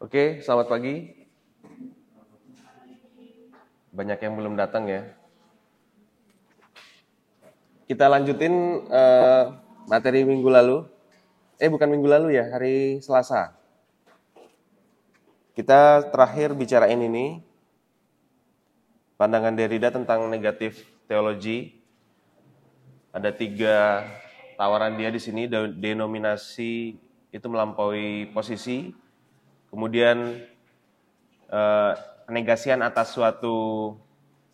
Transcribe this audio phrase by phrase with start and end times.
[0.00, 1.12] Oke, selamat pagi.
[3.92, 5.04] Banyak yang belum datang ya.
[7.84, 9.60] Kita lanjutin uh,
[9.92, 10.88] materi minggu lalu.
[11.60, 13.52] Eh, bukan minggu lalu ya, hari Selasa.
[15.52, 17.44] Kita terakhir bicarain ini
[19.20, 20.80] pandangan Derrida tentang negatif
[21.12, 21.76] teologi.
[23.12, 24.08] Ada tiga
[24.56, 25.44] tawaran dia di sini,
[25.76, 26.96] denominasi
[27.36, 28.96] itu melampaui posisi,
[29.70, 30.42] kemudian
[31.48, 31.92] eh,
[32.30, 33.94] negasian atas suatu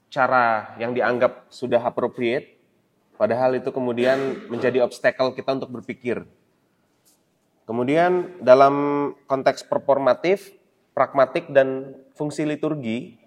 [0.08, 2.56] cara yang dianggap sudah appropriate,
[3.20, 6.24] padahal itu kemudian menjadi obstacle kita untuk berpikir.
[7.66, 8.74] Kemudian dalam
[9.26, 10.54] konteks performatif,
[10.94, 13.18] pragmatik dan fungsi liturgi,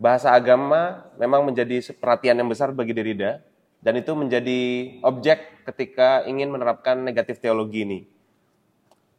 [0.00, 3.44] bahasa agama memang menjadi perhatian yang besar bagi Derrida
[3.84, 4.60] dan itu menjadi
[5.04, 8.00] objek ketika ingin menerapkan negatif teologi ini.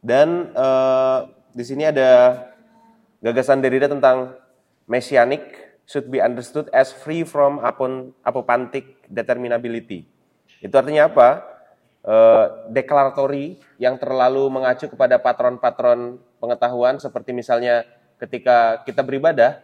[0.00, 2.42] Dan eh, di sini ada
[3.20, 4.34] gagasan Derrida tentang
[4.86, 7.58] messianic should be understood as free from
[8.22, 10.06] apopantic determinability.
[10.62, 11.28] Itu artinya apa?
[12.00, 12.16] E,
[12.70, 17.82] deklaratory yang terlalu mengacu kepada patron-patron pengetahuan seperti misalnya
[18.22, 19.58] ketika kita beribadah,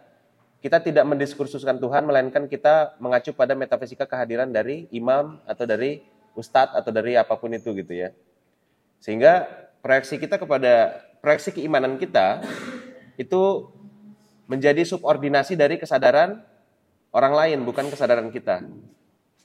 [0.59, 6.03] kita tidak mendiskursuskan Tuhan melainkan kita mengacu pada metafisika kehadiran dari imam atau dari
[6.35, 8.11] ustadz atau dari apa pun itu gitu ya.
[8.99, 9.47] Sehingga
[9.79, 12.41] proyeksi kita kepada proyeksi keimanan kita
[13.17, 13.71] itu
[14.47, 16.39] menjadi subordinasi dari kesadaran
[17.11, 18.63] orang lain, bukan kesadaran kita.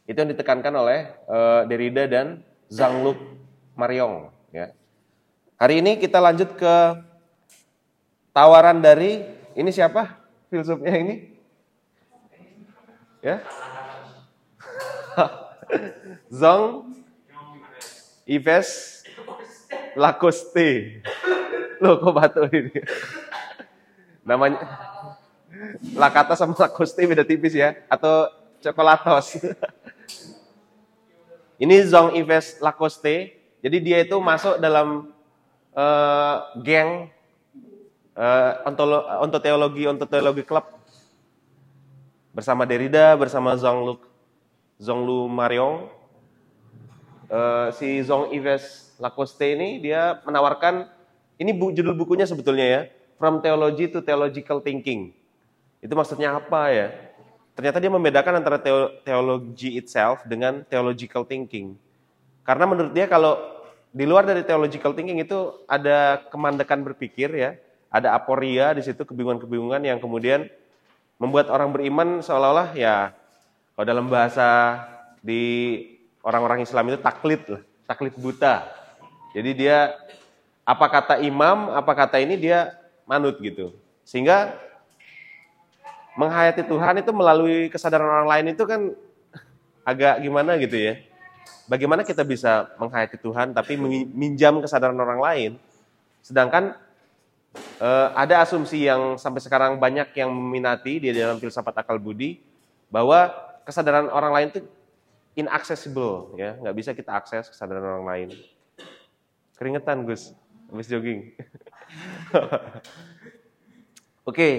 [0.06, 3.18] Itu yang ditekankan oleh uh, Derrida dan Jean-Luc
[3.74, 4.30] Marion.
[4.54, 4.74] Ya.
[5.58, 6.74] Hari ini kita lanjut ke
[8.34, 9.22] tawaran dari
[9.54, 10.18] ini siapa
[10.50, 11.16] filsufnya ini?
[13.22, 13.38] Ya,
[16.40, 16.90] Zong
[18.26, 19.02] Ives
[19.94, 21.02] Lacoste.
[21.82, 22.78] Loh kok batu ini?
[24.22, 24.62] Namanya
[25.98, 28.30] Lakata sama Lacoste beda tipis ya atau
[28.62, 29.42] Coklatos.
[31.62, 33.34] ini Zong Ives Lacoste.
[33.62, 35.10] Jadi dia itu masuk dalam
[35.74, 37.10] uh, geng
[38.14, 40.66] uh, ontolo, ontoteologi ontoteologi club
[42.32, 43.98] bersama Derrida bersama Zong
[44.78, 45.90] Zonglu Marion.
[47.32, 50.86] Uh, si Zong Ives Lacoste ini dia menawarkan
[51.42, 52.80] ini bu, judul bukunya sebetulnya ya,
[53.18, 55.10] From Theology to Theological Thinking.
[55.82, 56.94] Itu maksudnya apa ya?
[57.52, 58.56] Ternyata dia membedakan antara
[59.04, 61.76] teologi itself dengan theological thinking.
[62.48, 63.36] Karena menurut dia kalau
[63.92, 67.60] di luar dari theological thinking itu ada kemandekan berpikir ya,
[67.92, 70.48] ada aporia di situ kebingungan-kebingungan yang kemudian
[71.20, 73.12] membuat orang beriman seolah-olah ya
[73.76, 74.80] kalau dalam bahasa
[75.20, 75.76] di
[76.24, 78.64] orang-orang Islam itu taklid lah, taklid buta.
[79.36, 79.92] Jadi dia
[80.62, 82.74] apa kata imam, apa kata ini dia
[83.06, 83.74] manut gitu.
[84.06, 84.54] Sehingga
[86.14, 88.80] menghayati Tuhan itu melalui kesadaran orang lain itu kan
[89.82, 90.94] agak gimana gitu ya.
[91.66, 93.74] Bagaimana kita bisa menghayati Tuhan tapi
[94.10, 95.50] minjam kesadaran orang lain.
[96.22, 96.78] Sedangkan
[97.82, 102.38] eh, ada asumsi yang sampai sekarang banyak yang meminati di dalam filsafat akal budi
[102.92, 103.32] bahwa
[103.66, 104.60] kesadaran orang lain itu
[105.32, 108.28] inaccessible ya, nggak bisa kita akses kesadaran orang lain.
[109.56, 110.34] Keringetan Gus
[110.72, 111.20] habis jogging.
[114.22, 114.54] Oke, okay.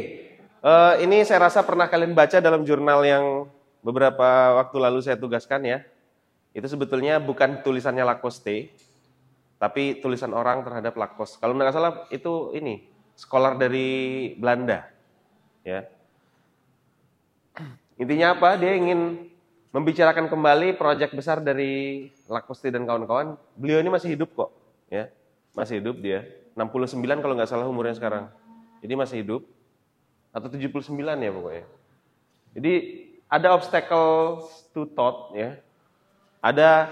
[0.61, 3.49] uh, eh, ini saya rasa pernah kalian baca dalam jurnal yang
[3.81, 5.79] beberapa waktu lalu saya tugaskan ya.
[6.53, 8.69] Itu sebetulnya bukan tulisannya Lacoste,
[9.57, 11.41] tapi tulisan orang terhadap Lacoste.
[11.41, 12.85] Kalau nggak salah itu ini,
[13.17, 14.85] scholar dari Belanda.
[15.65, 15.89] Ya.
[17.97, 18.53] Intinya apa?
[18.61, 19.31] Dia ingin
[19.73, 23.33] membicarakan kembali proyek besar dari Lacoste dan kawan-kawan.
[23.57, 24.53] Beliau ini masih hidup kok,
[24.93, 25.09] ya
[25.53, 26.25] masih hidup dia.
[26.57, 28.29] 69 kalau nggak salah umurnya sekarang.
[28.81, 29.41] Jadi masih hidup.
[30.33, 31.65] Atau 79 ya pokoknya.
[32.53, 32.73] Jadi
[33.29, 35.57] ada obstacle to thought ya.
[36.43, 36.89] Ada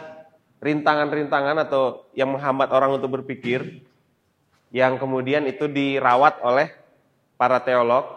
[0.61, 3.81] rintangan-rintangan atau yang menghambat orang untuk berpikir
[4.71, 6.71] yang kemudian itu dirawat oleh
[7.35, 8.07] para teolog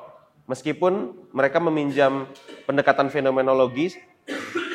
[0.44, 2.28] meskipun mereka meminjam
[2.68, 3.96] pendekatan fenomenologis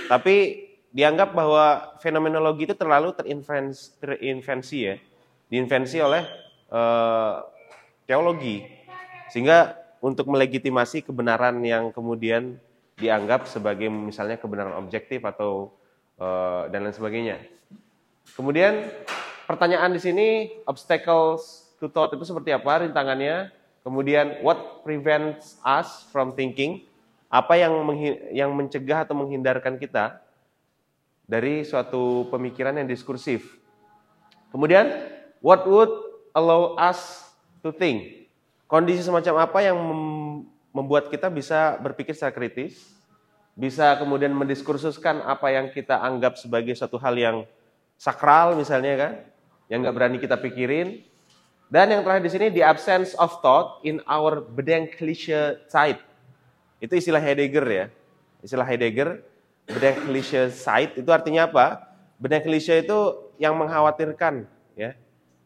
[0.10, 4.98] tapi dianggap bahwa fenomenologi itu terlalu terinvensi ya
[5.50, 6.24] diinvensi oleh
[6.70, 7.44] uh,
[8.06, 8.64] teologi.
[9.30, 12.58] Sehingga untuk melegitimasi kebenaran yang kemudian
[12.96, 15.74] dianggap sebagai misalnya kebenaran objektif atau
[16.20, 17.38] uh, dan lain sebagainya.
[18.36, 18.88] Kemudian
[19.50, 20.28] pertanyaan di sini
[20.70, 23.50] obstacles to thought itu seperti apa rintangannya?
[23.82, 26.86] Kemudian what prevents us from thinking?
[27.30, 27.74] Apa yang
[28.34, 30.20] yang mencegah atau menghindarkan kita
[31.30, 33.62] dari suatu pemikiran yang diskursif?
[34.50, 34.90] Kemudian
[35.40, 35.92] What would
[36.36, 37.32] allow us
[37.64, 38.20] to think?
[38.70, 39.76] kondisi semacam apa yang
[40.70, 42.94] membuat kita bisa berpikir secara kritis,
[43.58, 47.38] bisa kemudian mendiskursuskan apa yang kita anggap sebagai suatu hal yang
[47.98, 49.12] sakral misalnya kan,
[49.68, 51.02] yang nggak berani kita pikirin.
[51.70, 56.02] Dan yang terakhir di sini, the absence of thought in our bedenkliche Zeit.
[56.82, 57.86] Itu istilah Heidegger ya.
[58.42, 59.22] Istilah Heidegger,
[59.70, 61.94] bedenkliche Zeit itu artinya apa?
[62.18, 64.98] Bedenkliche itu yang mengkhawatirkan ya.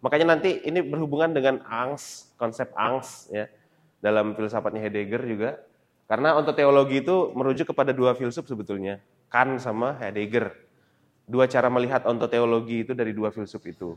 [0.03, 3.47] Makanya nanti ini berhubungan dengan angst, konsep angst ya.
[4.03, 5.63] Dalam filsafatnya Heidegger juga
[6.11, 9.00] karena ontologi itu merujuk kepada dua filsuf sebetulnya,
[9.31, 10.51] Kant sama Heidegger.
[11.23, 13.95] Dua cara melihat ontologi itu dari dua filsuf itu.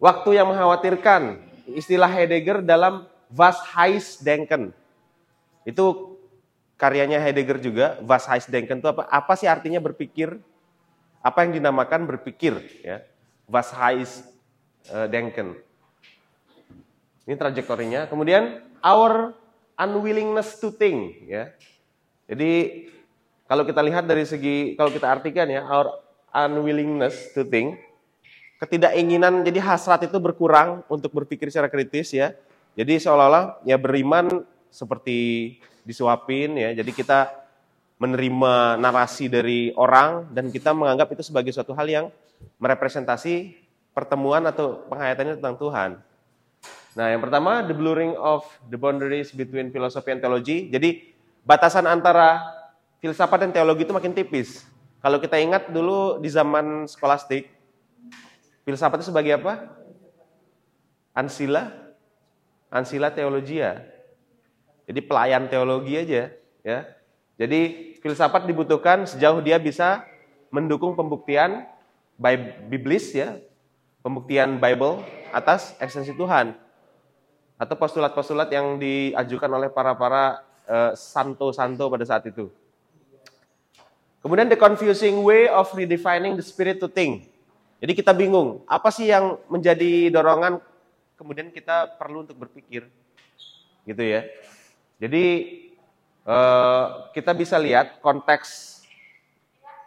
[0.00, 1.44] Waktu yang mengkhawatirkan,
[1.76, 3.04] istilah Heidegger dalam
[3.36, 3.60] Was
[4.24, 4.72] denken.
[5.68, 6.16] Itu
[6.80, 9.04] karyanya Heidegger juga, Was denken itu apa?
[9.12, 10.40] Apa sih artinya berpikir?
[11.20, 12.56] Apa yang dinamakan berpikir?
[12.80, 13.04] Ya.
[13.46, 14.26] Was heißt
[14.90, 15.54] eh, denken.
[17.26, 18.06] Ini trajektorinya.
[18.06, 19.34] Kemudian our
[19.78, 21.50] unwillingness to think ya.
[22.26, 22.86] Jadi
[23.46, 25.94] kalau kita lihat dari segi kalau kita artikan ya our
[26.34, 27.78] unwillingness to think
[28.56, 32.32] ketidakinginan jadi hasrat itu berkurang untuk berpikir secara kritis ya.
[32.76, 35.56] Jadi seolah-olah ya beriman seperti
[35.86, 36.76] disuapin ya.
[36.76, 37.45] Jadi kita
[37.96, 42.06] menerima narasi dari orang dan kita menganggap itu sebagai suatu hal yang
[42.60, 43.56] merepresentasi
[43.96, 45.90] pertemuan atau penghayatannya tentang Tuhan.
[46.96, 50.68] Nah, yang pertama the blurring of the boundaries between philosophy and theology.
[50.68, 51.12] Jadi
[51.44, 52.40] batasan antara
[53.00, 54.64] filsafat dan teologi itu makin tipis.
[55.00, 57.52] Kalau kita ingat dulu di zaman skolastik,
[58.64, 59.72] filsafat itu sebagai apa?
[61.12, 61.72] Ansila,
[62.68, 63.84] ansila teologia.
[64.88, 66.32] Jadi pelayan teologi aja,
[66.64, 66.95] ya.
[67.36, 70.04] Jadi filsafat dibutuhkan sejauh dia bisa
[70.48, 71.68] mendukung pembuktian
[72.68, 73.36] biblis ya,
[74.00, 75.04] pembuktian Bible
[75.36, 76.56] atas eksistensi Tuhan
[77.60, 82.48] atau postulat-postulat yang diajukan oleh para-para uh, santo-santo pada saat itu.
[84.24, 87.28] Kemudian the confusing way of redefining the spirit to think.
[87.78, 90.58] Jadi kita bingung, apa sih yang menjadi dorongan
[91.20, 92.88] kemudian kita perlu untuk berpikir.
[93.84, 94.24] Gitu ya.
[94.96, 95.24] Jadi
[96.26, 98.76] uh, kita bisa lihat konteks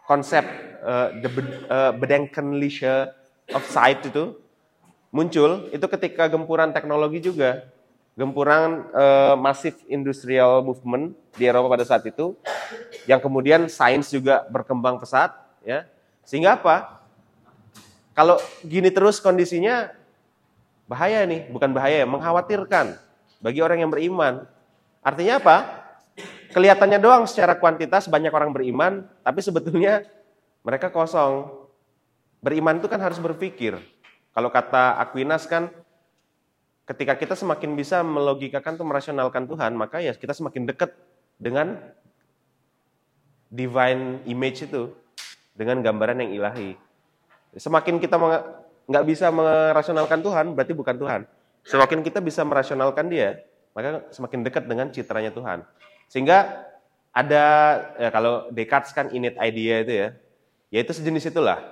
[0.08, 0.42] konsep
[0.82, 1.30] uh, the
[1.70, 1.94] uh,
[3.54, 4.34] of sight itu
[5.10, 7.66] muncul itu ketika gempuran teknologi juga,
[8.14, 12.34] gempuran uh, masif industrial movement di Eropa pada saat itu,
[13.06, 15.34] yang kemudian sains juga berkembang pesat,
[15.66, 15.86] ya.
[16.22, 17.02] Sehingga apa?
[18.14, 19.90] Kalau gini terus kondisinya
[20.86, 22.98] bahaya nih, bukan bahaya, mengkhawatirkan
[23.42, 24.46] bagi orang yang beriman.
[25.02, 25.56] Artinya apa?
[26.50, 30.02] Kelihatannya doang secara kuantitas banyak orang beriman, tapi sebetulnya
[30.66, 31.46] mereka kosong.
[32.42, 33.76] Beriman itu kan harus berpikir,
[34.32, 35.68] kalau kata Aquinas kan
[36.88, 40.90] ketika kita semakin bisa melogikakan atau merasionalkan Tuhan, maka ya kita semakin dekat
[41.36, 41.78] dengan
[43.52, 44.90] divine image itu,
[45.54, 46.74] dengan gambaran yang ilahi.
[47.54, 48.16] Semakin kita
[48.90, 51.20] nggak bisa merasionalkan Tuhan, berarti bukan Tuhan.
[51.62, 53.44] Semakin kita bisa merasionalkan dia,
[53.76, 55.62] maka semakin dekat dengan citranya Tuhan.
[56.10, 56.66] Sehingga
[57.14, 57.44] ada
[57.94, 60.08] ya kalau Descartes kan innate idea itu ya,
[60.74, 61.62] yaitu sejenis itulah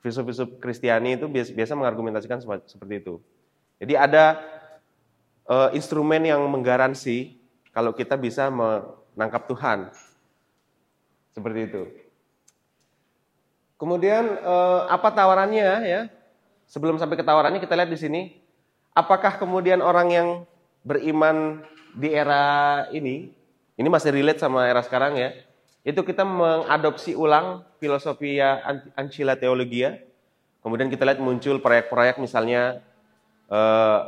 [0.00, 3.20] filsuf-filsuf Kristiani itu biasa, biasa mengargumentasikan seperti itu.
[3.80, 4.40] Jadi ada
[5.48, 7.36] uh, instrumen yang menggaransi
[7.72, 9.92] kalau kita bisa menangkap Tuhan.
[11.34, 11.82] Seperti itu.
[13.80, 16.02] Kemudian uh, apa tawarannya ya?
[16.64, 18.22] Sebelum sampai ke tawarannya kita lihat di sini.
[18.94, 20.28] Apakah kemudian orang yang
[20.86, 21.66] beriman
[21.98, 23.34] di era ini,
[23.74, 25.34] ini masih relate sama era sekarang ya,
[25.84, 28.40] itu kita mengadopsi ulang filosofi
[28.96, 30.00] Ancilla Theologia.
[30.64, 32.80] Kemudian kita lihat muncul proyek-proyek misalnya
[33.52, 34.00] eh,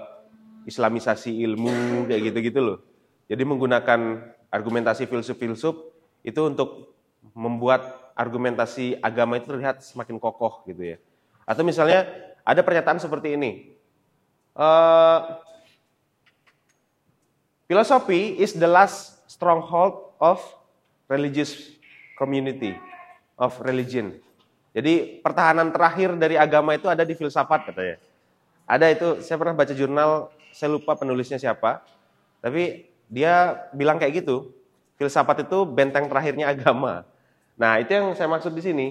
[0.66, 2.78] Islamisasi ilmu kayak gitu-gitu loh.
[3.28, 5.76] Jadi menggunakan argumentasi filsuf-filsuf
[6.24, 6.96] itu untuk
[7.36, 10.98] membuat argumentasi agama itu terlihat semakin kokoh gitu ya.
[11.44, 12.08] Atau misalnya
[12.40, 13.76] ada pernyataan seperti ini.
[14.56, 15.36] Uh,
[17.68, 20.42] philosophy is the last stronghold of
[21.06, 21.76] religious
[22.18, 22.74] community
[23.38, 24.16] of religion.
[24.72, 27.96] Jadi pertahanan terakhir dari agama itu ada di filsafat katanya.
[28.66, 31.86] Ada itu, saya pernah baca jurnal, saya lupa penulisnya siapa,
[32.42, 34.50] tapi dia bilang kayak gitu,
[34.98, 37.06] filsafat itu benteng terakhirnya agama.
[37.54, 38.86] Nah itu yang saya maksud di sini,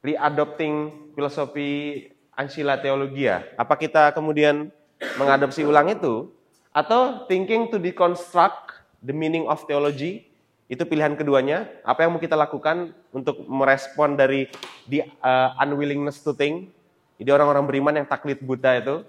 [0.00, 2.02] readopting filosofi
[2.34, 3.46] Ancilla Theologia.
[3.54, 4.72] Apa kita kemudian
[5.20, 6.32] mengadopsi ulang itu,
[6.72, 8.75] atau thinking to deconstruct
[9.06, 10.26] the meaning of theology
[10.66, 11.70] itu pilihan keduanya.
[11.86, 14.50] Apa yang mau kita lakukan untuk merespon dari
[14.90, 16.74] the uh, unwillingness to think?
[17.16, 19.06] Jadi orang-orang beriman yang taklid buta itu.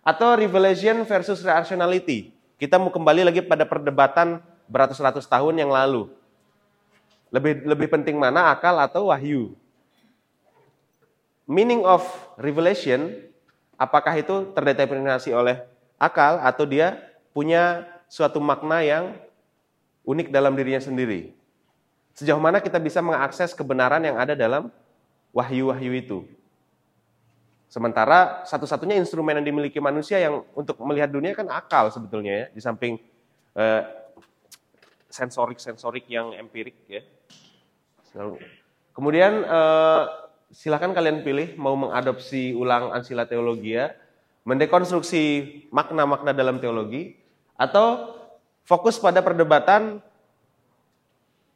[0.00, 2.32] Atau revelation versus rationality.
[2.56, 6.08] Kita mau kembali lagi pada perdebatan beratus-ratus tahun yang lalu.
[7.28, 9.52] Lebih lebih penting mana akal atau wahyu?
[11.44, 12.02] Meaning of
[12.40, 13.12] revelation
[13.76, 15.62] apakah itu terdeterminasi oleh
[16.00, 16.96] akal atau dia
[17.36, 19.14] punya suatu makna yang
[20.06, 21.34] unik dalam dirinya sendiri?
[22.16, 24.72] Sejauh mana kita bisa mengakses kebenaran yang ada dalam
[25.36, 26.18] wahyu-wahyu itu?
[27.68, 32.60] Sementara satu-satunya instrumen yang dimiliki manusia yang untuk melihat dunia kan akal sebetulnya ya, di
[32.62, 32.96] samping
[33.52, 33.82] eh,
[35.12, 37.04] sensorik-sensorik yang empirik ya.
[38.96, 40.02] Kemudian eh,
[40.56, 43.92] silakan kalian pilih mau mengadopsi ulang ansila teologia,
[44.48, 47.18] mendekonstruksi makna-makna dalam teologi,
[47.60, 48.15] atau
[48.66, 50.02] fokus pada perdebatan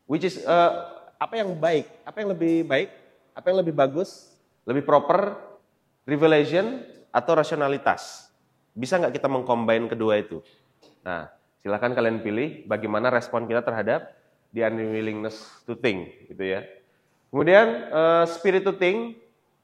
[0.07, 2.89] which is uh, apa yang baik, apa yang lebih baik,
[3.37, 4.33] apa yang lebih bagus,
[4.65, 5.37] lebih proper
[6.09, 6.81] revelation
[7.13, 8.33] atau rasionalitas.
[8.73, 10.41] Bisa nggak kita mengcombine kedua itu?
[11.05, 11.29] Nah,
[11.61, 14.17] silakan kalian pilih bagaimana respon kita terhadap
[14.57, 16.65] the unwillingness to think, gitu ya.
[17.31, 19.21] Kemudian uh, spirit to think,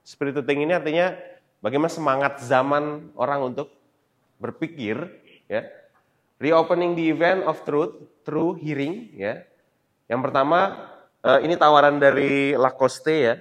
[0.07, 1.17] spirit to think ini artinya
[1.59, 3.73] bagaimana semangat zaman orang untuk
[4.38, 5.09] berpikir,
[5.50, 5.67] ya.
[6.37, 9.40] Reopening the event of truth through hearing, ya.
[10.07, 10.90] Yang pertama,
[11.25, 13.35] uh, ini tawaran dari Lacoste ya.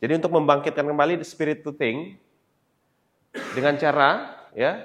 [0.00, 2.16] Jadi untuk membangkitkan kembali the spirit to think,
[3.54, 4.08] dengan cara
[4.54, 4.82] ya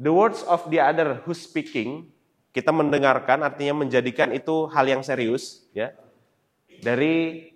[0.00, 2.08] the words of the other who speaking
[2.50, 5.92] kita mendengarkan artinya menjadikan itu hal yang serius ya
[6.80, 7.46] dari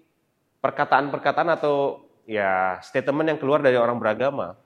[0.61, 4.57] perkataan-perkataan atau ya statement yang keluar dari orang beragama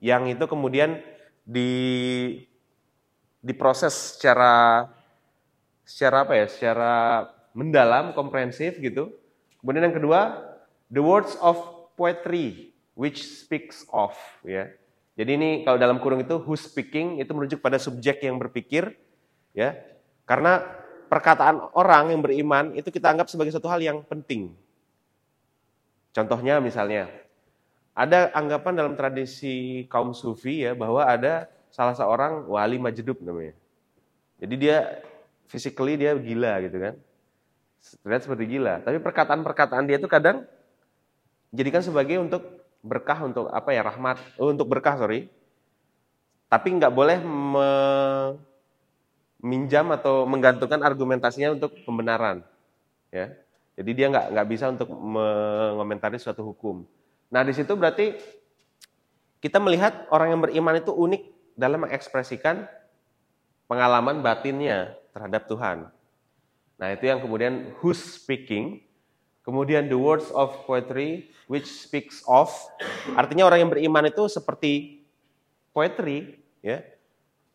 [0.00, 1.00] yang itu kemudian
[1.44, 1.72] di
[3.44, 4.88] diproses secara
[5.84, 6.92] secara apa ya secara
[7.52, 9.12] mendalam komprehensif gitu
[9.60, 10.20] kemudian yang kedua
[10.88, 11.60] the words of
[11.94, 14.14] poetry which speaks of
[14.46, 14.70] ya.
[15.14, 18.94] Jadi ini kalau dalam kurung itu who speaking itu merujuk pada subjek yang berpikir
[19.54, 19.78] ya.
[20.26, 20.62] Karena
[21.06, 24.54] perkataan orang yang beriman itu kita anggap sebagai suatu hal yang penting.
[26.14, 27.10] Contohnya misalnya
[27.94, 33.58] ada anggapan dalam tradisi kaum sufi ya bahwa ada salah seorang wali majdub namanya.
[34.38, 35.02] Jadi dia
[35.50, 36.94] physically dia gila gitu kan.
[38.06, 40.46] Terlihat seperti gila, tapi perkataan-perkataan dia itu kadang
[41.50, 42.46] jadikan sebagai untuk
[42.80, 44.22] berkah untuk apa ya rahmat.
[44.38, 45.26] Oh, untuk berkah sorry.
[46.46, 47.18] Tapi nggak boleh
[49.42, 52.46] meminjam atau menggantungkan argumentasinya untuk pembenaran
[53.10, 53.34] ya.
[53.74, 56.86] Jadi dia nggak nggak bisa untuk mengomentari suatu hukum.
[57.34, 58.14] Nah di situ berarti
[59.42, 62.66] kita melihat orang yang beriman itu unik dalam mengekspresikan
[63.70, 65.88] pengalaman batinnya terhadap Tuhan
[66.74, 68.84] nah itu yang kemudian who's speaking
[69.44, 72.48] Kemudian the words of poetry which speaks of
[73.12, 75.04] artinya orang yang beriman itu seperti
[75.76, 76.80] poetry ya.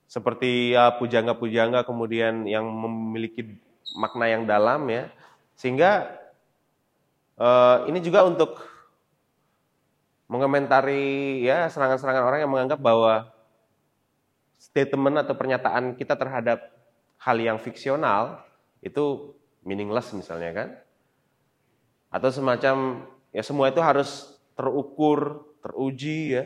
[0.05, 3.57] Seperti ya pujangga-pujangga kemudian yang memiliki
[3.97, 5.09] makna yang dalam ya.
[5.57, 6.13] Sehingga
[7.41, 8.61] uh, ini juga untuk
[10.29, 13.33] mengomentari ya serangan-serangan orang yang menganggap bahwa
[14.71, 16.69] statement atau pernyataan kita terhadap
[17.19, 18.45] hal yang fiksional
[18.79, 19.35] itu
[19.65, 20.69] meaningless misalnya kan
[22.09, 26.45] atau semacam ya semua itu harus terukur, teruji ya.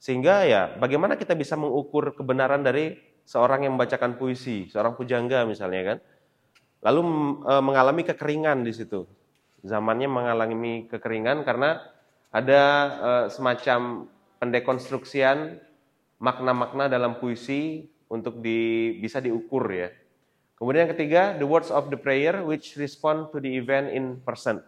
[0.00, 5.96] Sehingga ya bagaimana kita bisa mengukur kebenaran dari seorang yang membacakan puisi, seorang pujangga misalnya
[5.96, 5.98] kan.
[6.80, 7.00] Lalu
[7.44, 9.04] e, mengalami kekeringan di situ.
[9.60, 11.84] Zamannya mengalami kekeringan karena
[12.32, 12.62] ada
[12.96, 14.08] e, semacam
[14.40, 15.60] pendekonstruksian
[16.20, 19.88] makna-makna dalam puisi untuk di, bisa diukur ya.
[20.60, 24.60] Kemudian yang ketiga, the words of the prayer which respond to the event in person.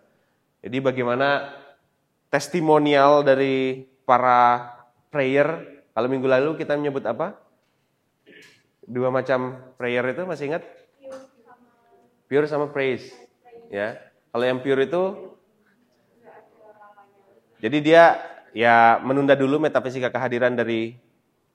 [0.65, 1.53] Jadi bagaimana
[2.33, 4.73] testimonial dari para
[5.13, 5.69] prayer.
[5.93, 7.37] Kalau minggu lalu kita menyebut apa?
[8.89, 10.65] Dua macam prayer itu masih ingat?
[12.25, 13.13] Pure sama praise.
[13.69, 14.01] Ya.
[14.33, 15.37] Kalau yang pure itu
[17.61, 18.05] jadi dia
[18.57, 20.97] ya menunda dulu metafisika kehadiran dari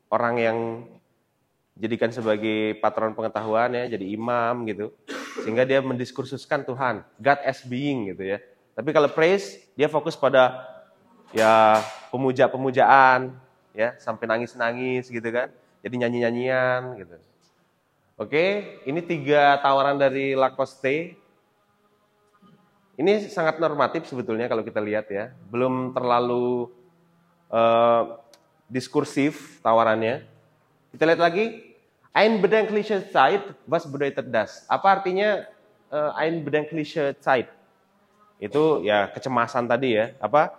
[0.07, 0.57] orang yang
[1.77, 4.91] jadikan sebagai patron pengetahuan ya, jadi imam gitu.
[5.45, 8.41] Sehingga dia mendiskursuskan Tuhan, God as being gitu ya.
[8.73, 10.65] Tapi kalau praise dia fokus pada
[11.33, 11.81] ya
[12.13, 13.33] pemuja-pemujaan
[13.77, 15.53] ya sampai nangis-nangis gitu kan.
[15.85, 17.17] Jadi nyanyi-nyanyian gitu.
[18.17, 21.13] Oke, ini tiga tawaran dari Lacoste.
[22.97, 25.29] Ini sangat normatif sebetulnya kalau kita lihat ya.
[25.53, 26.73] Belum terlalu
[27.53, 28.17] uh,
[28.67, 30.23] diskursif tawarannya.
[30.91, 31.45] Kita lihat lagi.
[32.17, 34.65] Ein bedenkliche Zeit, was bedeutet das?
[34.65, 35.45] Apa artinya
[35.93, 37.45] uh, ein bedenkliche Zeit?
[38.41, 40.57] Itu ya kecemasan tadi ya, apa?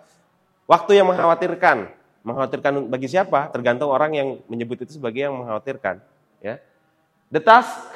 [0.70, 1.90] Waktu yang mengkhawatirkan.
[2.22, 3.50] Mengkhawatirkan bagi siapa?
[3.50, 5.98] Tergantung orang yang menyebut itu sebagai yang mengkhawatirkan.
[6.38, 6.62] Ya.
[7.34, 7.90] The task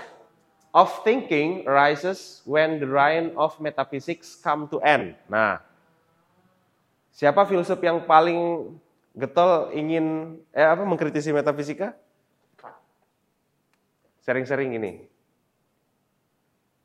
[0.74, 5.14] of thinking arises when the reign of metaphysics come to end.
[5.30, 5.62] Nah,
[7.14, 8.72] siapa filsuf yang paling
[9.12, 11.96] getol ingin eh apa mengkritisi metafisika?
[14.22, 15.04] Sering-sering ini.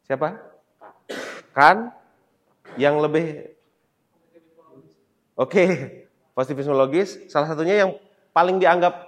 [0.07, 0.39] Siapa?
[1.53, 1.91] Kan
[2.79, 3.57] yang lebih
[5.37, 5.69] Oke, okay.
[6.33, 7.93] positivisme logis salah satunya yang
[8.33, 9.05] paling dianggap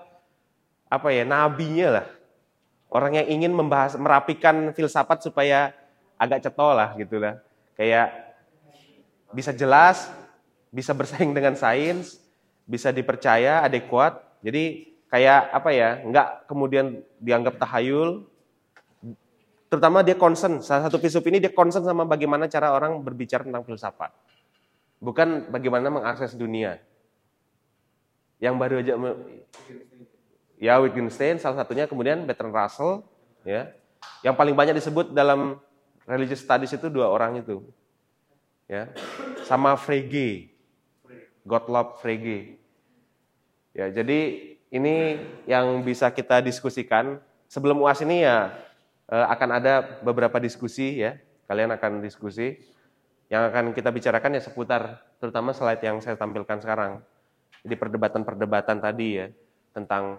[0.86, 2.08] apa ya, nabinya lah.
[2.86, 5.74] Orang yang ingin membahas merapikan filsafat supaya
[6.22, 7.42] agak cetol lah gitu lah.
[7.74, 8.38] Kayak
[9.34, 10.06] bisa jelas,
[10.70, 12.22] bisa bersaing dengan sains,
[12.70, 14.22] bisa dipercaya, adekuat.
[14.46, 18.30] Jadi kayak apa ya, nggak kemudian dianggap tahayul.
[19.70, 23.66] Terutama dia concern, salah satu filsuf ini dia concern sama bagaimana cara orang berbicara tentang
[23.66, 24.14] filsafat.
[25.02, 26.78] Bukan bagaimana mengakses dunia.
[28.38, 28.94] Yang baru aja
[30.60, 33.04] ya Wittgenstein salah satunya kemudian Bertrand Russell
[33.44, 33.72] ya.
[34.24, 35.60] Yang paling banyak disebut dalam
[36.04, 37.64] religious studies itu dua orang itu.
[38.68, 38.92] Ya.
[39.48, 40.52] Sama Frege.
[41.48, 42.59] Gottlob Frege.
[43.74, 47.22] Ya, jadi ini yang bisa kita diskusikan.
[47.50, 48.54] Sebelum UAS ini ya
[49.10, 51.18] eh, akan ada beberapa diskusi ya.
[51.50, 52.58] Kalian akan diskusi.
[53.30, 54.82] Yang akan kita bicarakan ya seputar
[55.22, 57.02] terutama slide yang saya tampilkan sekarang.
[57.62, 59.28] Jadi perdebatan-perdebatan tadi ya
[59.74, 60.18] tentang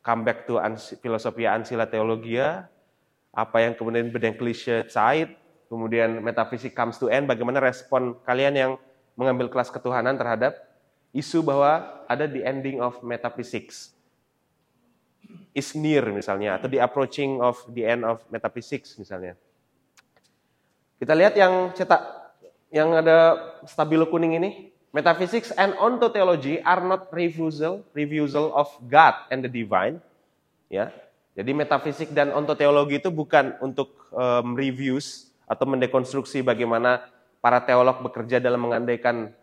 [0.00, 0.56] comeback to
[1.02, 2.70] filosofi ansila teologia,
[3.34, 5.34] apa yang kemudian bedenkliche Zeit,
[5.66, 8.72] kemudian metafisik comes to end, bagaimana respon kalian yang
[9.18, 10.65] mengambil kelas ketuhanan terhadap
[11.16, 13.96] isu bahwa ada the ending of metaphysics
[15.56, 19.32] is near misalnya, atau the approaching of the end of metaphysics misalnya.
[21.00, 22.00] Kita lihat yang cetak
[22.68, 29.40] yang ada stabilo kuning ini, metaphysics and ontology are not refusal, refusal of God and
[29.40, 29.98] the divine.
[30.68, 30.92] Ya.
[31.36, 37.12] Jadi metafisik dan ontoteologi itu bukan untuk um, reviews atau mendekonstruksi bagaimana
[37.44, 39.36] para teolog bekerja dalam mengandaikan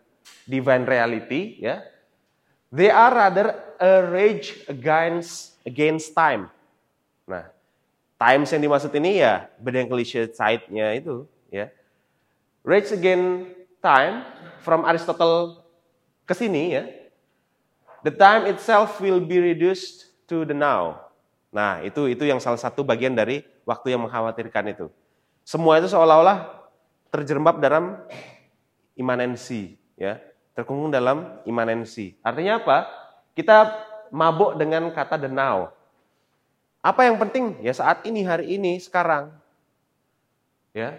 [0.44, 1.84] divine reality, ya.
[2.74, 6.50] They are rather a rage against against time.
[7.24, 7.48] Nah,
[8.18, 11.70] times yang dimaksud ini ya beda klise side-nya itu, ya.
[12.64, 14.24] Rage Against Time
[14.64, 15.60] from Aristotle
[16.24, 16.88] ke sini ya.
[18.00, 21.12] The time itself will be reduced to the now.
[21.52, 24.88] Nah, itu itu yang salah satu bagian dari waktu yang mengkhawatirkan itu.
[25.44, 26.64] Semua itu seolah-olah
[27.12, 28.00] terjerembab dalam
[28.96, 30.20] imanensi, ya,
[30.54, 32.14] terkungkung dalam imanensi.
[32.20, 32.86] Artinya apa?
[33.34, 33.72] Kita
[34.14, 35.74] mabuk dengan kata the now.
[36.84, 37.58] Apa yang penting?
[37.64, 39.32] Ya saat ini, hari ini, sekarang.
[40.74, 40.98] Ya,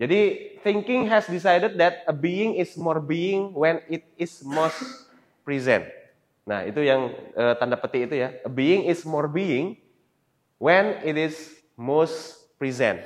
[0.00, 4.80] jadi thinking has decided that a being is more being when it is most
[5.44, 5.84] present.
[6.48, 8.32] Nah, itu yang uh, tanda petik itu ya.
[8.40, 9.76] A being is more being
[10.56, 11.36] when it is
[11.76, 13.04] most present.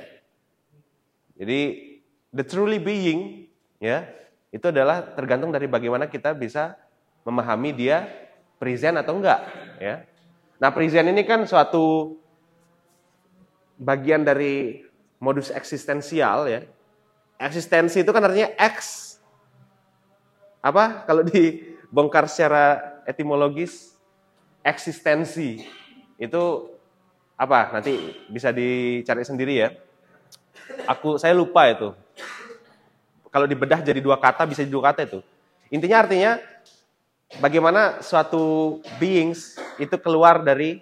[1.35, 1.99] Jadi
[2.31, 3.51] the truly being
[3.83, 4.07] ya,
[4.55, 6.79] itu adalah tergantung dari bagaimana kita bisa
[7.27, 8.07] memahami dia
[8.55, 9.43] present atau enggak,
[9.83, 10.07] ya.
[10.55, 12.15] Nah, present ini kan suatu
[13.75, 14.87] bagian dari
[15.19, 16.63] modus eksistensial ya,
[17.35, 19.03] Eksistensi itu kan artinya X.
[20.63, 21.03] Apa?
[21.03, 23.99] Kalau dibongkar secara etimologis,
[24.63, 25.67] eksistensi
[26.15, 26.43] itu
[27.35, 27.75] apa?
[27.75, 29.69] Nanti bisa dicari sendiri ya.
[30.87, 31.91] Aku saya lupa itu.
[33.35, 35.19] Kalau dibedah jadi dua kata bisa jadi dua kata itu.
[35.67, 36.39] Intinya artinya
[37.43, 40.79] bagaimana suatu beings itu keluar dari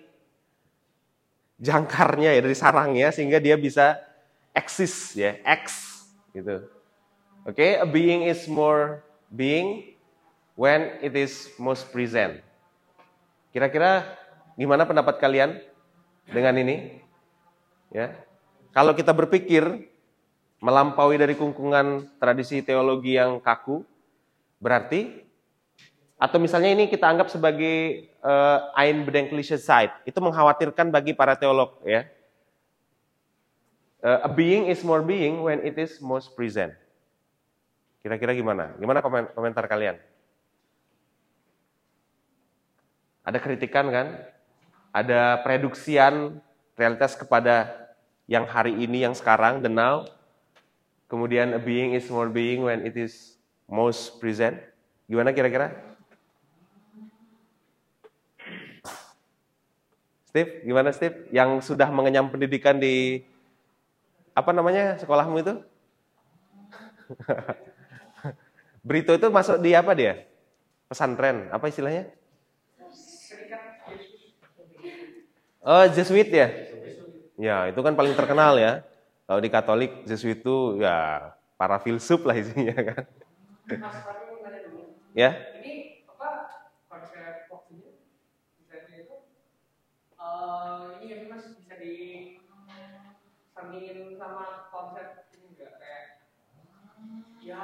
[1.58, 3.98] jangkarnya ya dari sarangnya sehingga dia bisa
[4.54, 5.98] eksis ya, X
[6.38, 6.62] gitu.
[7.50, 7.72] Oke, okay?
[7.82, 9.02] a being is more
[9.34, 9.98] being
[10.54, 12.38] when it is most present.
[13.50, 14.06] Kira-kira
[14.54, 15.58] gimana pendapat kalian
[16.30, 17.02] dengan ini?
[17.90, 18.14] Ya.
[18.78, 19.90] Kalau kita berpikir
[20.64, 23.84] melampaui dari kungkungan tradisi teologi yang kaku,
[24.64, 25.28] berarti
[26.16, 31.84] atau misalnya ini kita anggap sebagai uh, ein bedenkliche Zeit, itu mengkhawatirkan bagi para teolog
[31.84, 32.08] ya.
[34.00, 36.72] Uh, a being is more being when it is most present.
[38.00, 38.72] Kira-kira gimana?
[38.80, 39.04] Gimana
[39.36, 40.00] komentar kalian?
[43.24, 44.08] Ada kritikan kan?
[44.92, 46.40] Ada preduksian
[46.76, 47.72] realitas kepada
[48.28, 50.04] yang hari ini, yang sekarang, the now.
[51.14, 53.38] Kemudian a being is more being when it is
[53.70, 54.58] most present.
[55.06, 55.78] Gimana kira-kira?
[60.26, 61.30] Steve, gimana Steve?
[61.30, 63.22] Yang sudah mengenyam pendidikan di
[64.34, 65.62] apa namanya sekolahmu itu?
[68.90, 70.26] Brito itu masuk di apa dia?
[70.94, 72.06] pesantren, apa istilahnya?
[75.66, 76.54] Oh, Jesuit ya?
[77.34, 78.86] Ya, itu kan paling terkenal ya.
[79.24, 83.04] Kalau di Katolik, Jesuit itu ya para filsuf lah isinya kan.
[85.16, 85.30] ya?
[85.64, 86.30] Ini apa
[86.90, 87.92] konsep waktunya
[88.60, 89.16] misalnya itu
[90.14, 91.94] eh ini ya mas bisa di
[93.54, 96.04] sambungin sama konsep ini enggak kayak
[97.44, 97.64] ya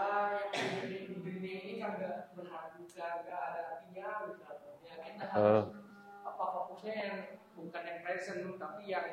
[0.51, 4.43] yang di di dunia ini kan enggak berharga enggak ada artinya gitu
[4.85, 5.33] ya kita Eh.
[5.35, 5.67] harus
[6.23, 7.17] apa fokusnya yang
[7.55, 9.07] bukan yang present tapi yang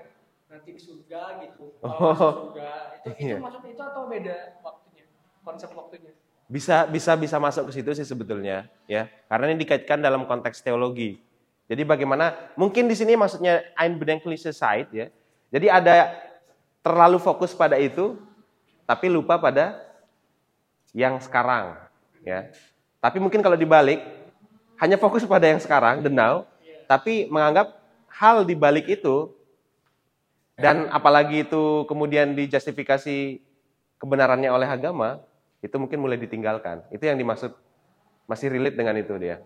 [0.46, 1.90] nanti di surga gitu Oh.
[1.90, 3.37] Kalau masuk surga itu itu Iya.
[3.42, 5.04] maksud itu atau beda waktunya
[5.42, 6.12] konsep waktunya
[6.46, 9.11] Bisa bisa bisa masuk ke situ sih sebetulnya ya.
[9.26, 11.18] Karena ini dikaitkan dalam konteks teologi.
[11.66, 15.11] Jadi bagaimana mungkin di sini maksudnya Einbedenkliche Zeit ya.
[15.50, 16.14] Jadi ada
[16.87, 18.14] terlalu fokus pada itu
[18.87, 19.74] tapi lupa pada
[20.94, 21.74] yang sekarang
[22.22, 22.46] ya.
[23.02, 23.98] Tapi mungkin kalau dibalik
[24.78, 26.46] hanya fokus pada yang sekarang, the now,
[26.87, 27.74] tapi menganggap
[28.06, 29.35] hal di balik itu
[30.57, 33.45] dan apalagi itu kemudian dijustifikasi
[34.01, 35.21] kebenarannya oleh agama,
[35.61, 36.81] itu mungkin mulai ditinggalkan.
[36.88, 37.53] Itu yang dimaksud
[38.25, 39.45] masih relate dengan itu dia.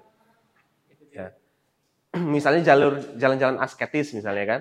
[1.10, 1.34] Ya.
[2.34, 4.60] Misalnya jalur jalan-jalan asketis misalnya kan.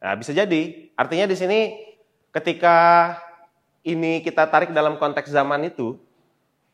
[0.00, 0.92] Nah, bisa jadi.
[0.92, 1.60] Artinya di sini
[2.32, 2.76] ketika
[3.84, 5.96] ini kita tarik dalam konteks zaman itu,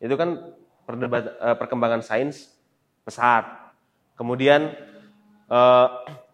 [0.02, 0.42] itu kan
[0.82, 2.50] perdebat, eh, perkembangan sains
[3.06, 3.46] pesat.
[4.18, 4.74] Kemudian
[5.46, 5.86] eh,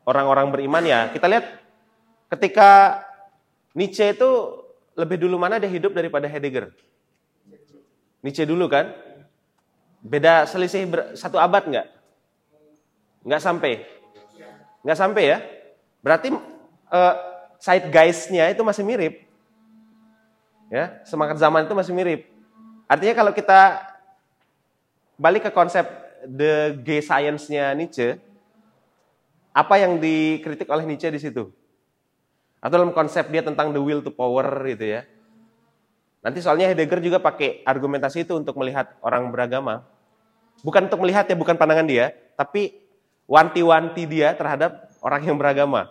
[0.08, 1.67] orang-orang beriman ya, kita lihat
[2.28, 3.02] ketika
[3.72, 4.30] Nietzsche itu
[4.98, 6.72] lebih dulu mana dia hidup daripada Heidegger?
[8.20, 8.90] Nietzsche dulu kan?
[10.02, 11.86] Beda selisih ber- satu abad nggak?
[13.26, 13.72] Nggak sampai.
[14.82, 15.38] Nggak sampai ya?
[16.02, 16.34] Berarti
[16.90, 17.14] eh,
[17.58, 19.26] zeitgeist-nya itu masih mirip.
[20.68, 22.28] Ya, semangat zaman itu masih mirip.
[22.84, 23.80] Artinya kalau kita
[25.16, 25.84] balik ke konsep
[26.24, 28.20] the gay science-nya Nietzsche,
[29.50, 31.50] apa yang dikritik oleh Nietzsche di situ?
[32.58, 35.06] Atau dalam konsep dia tentang the will to power gitu ya.
[36.18, 39.86] Nanti soalnya Heidegger juga pakai argumentasi itu untuk melihat orang beragama.
[40.66, 42.74] Bukan untuk melihat ya, bukan pandangan dia, tapi
[43.30, 45.86] wanti-wanti dia terhadap orang yang beragama.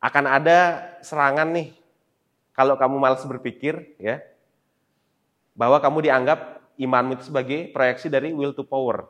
[0.00, 1.72] Akan ada serangan nih
[2.52, 4.20] kalau kamu malas berpikir ya
[5.56, 9.08] bahwa kamu dianggap imanmu itu sebagai proyeksi dari will to power.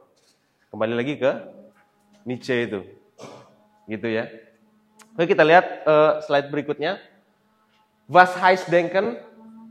[0.70, 1.30] Kembali lagi ke
[2.26, 2.80] Nietzsche itu.
[3.86, 4.30] Gitu ya.
[5.14, 7.02] Oke, kita lihat eh, slide berikutnya.
[8.10, 9.18] Was heißt denken?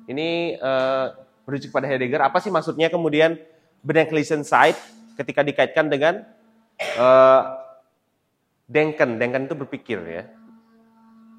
[0.08, 1.06] Ini eh,
[1.48, 2.24] merujuk pada Heidegger.
[2.24, 3.40] Apa sih maksudnya kemudian
[3.80, 4.76] Bedenklichen Zeit
[5.16, 6.28] ketika dikaitkan dengan
[6.80, 7.42] eh,
[8.68, 9.20] denken?
[9.20, 10.24] Denken itu berpikir ya.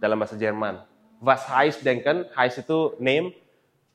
[0.00, 0.80] Dalam bahasa Jerman.
[1.20, 2.24] Was heißt denken?
[2.32, 3.36] Heißt itu name.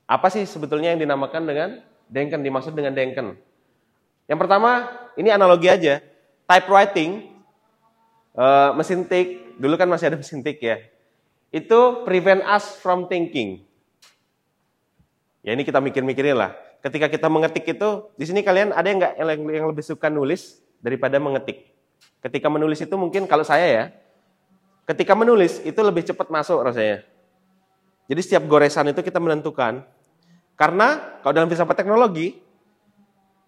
[0.05, 1.69] Apa sih sebetulnya yang dinamakan dengan
[2.05, 2.45] denken?
[2.45, 3.33] Dimaksud dengan denken.
[4.29, 6.01] Yang pertama, ini analogi aja.
[6.45, 7.25] Typewriting,
[8.37, 9.01] eh, mesin
[9.59, 10.77] dulu kan masih ada mesin tik ya.
[11.49, 13.63] Itu prevent us from thinking.
[15.45, 16.57] Ya ini kita mikir-mikirin lah.
[16.81, 19.29] Ketika kita mengetik itu, di sini kalian ada yang nggak yang,
[19.63, 21.73] yang lebih suka nulis daripada mengetik?
[22.21, 23.85] Ketika menulis itu mungkin kalau saya ya,
[24.89, 27.05] ketika menulis itu lebih cepat masuk rasanya.
[28.05, 29.85] Jadi setiap goresan itu kita menentukan.
[30.55, 32.37] Karena kalau dalam filsafat teknologi,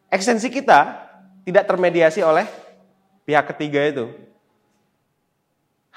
[0.10, 1.08] ekstensi kita
[1.46, 2.46] tidak termediasi oleh
[3.24, 4.06] pihak ketiga itu.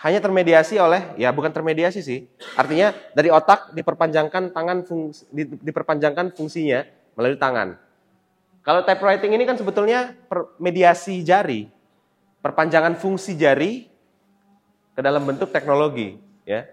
[0.00, 2.24] Hanya termediasi oleh, ya bukan termediasi sih.
[2.56, 7.76] Artinya dari otak diperpanjangkan tangan fungsi, di- diperpanjangkan fungsinya melalui tangan.
[8.64, 11.68] Kalau typewriting ini kan sebetulnya per- mediasi jari,
[12.40, 13.92] perpanjangan fungsi jari
[14.96, 16.16] ke dalam bentuk teknologi,
[16.48, 16.64] ya.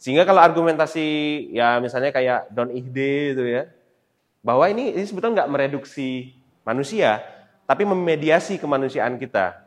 [0.00, 1.04] Sehingga kalau argumentasi
[1.52, 3.68] ya misalnya kayak Don Ihde itu ya,
[4.40, 6.32] bahwa ini, ini sebetulnya nggak mereduksi
[6.64, 7.20] manusia,
[7.68, 9.60] tapi memediasi kemanusiaan kita.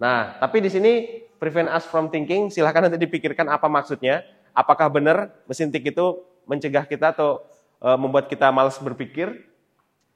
[0.00, 0.92] Nah, tapi di sini
[1.36, 4.24] prevent us from thinking, silahkan nanti dipikirkan apa maksudnya.
[4.56, 6.06] Apakah benar mesin tik itu
[6.48, 7.44] mencegah kita atau
[7.76, 9.44] e, membuat kita malas berpikir?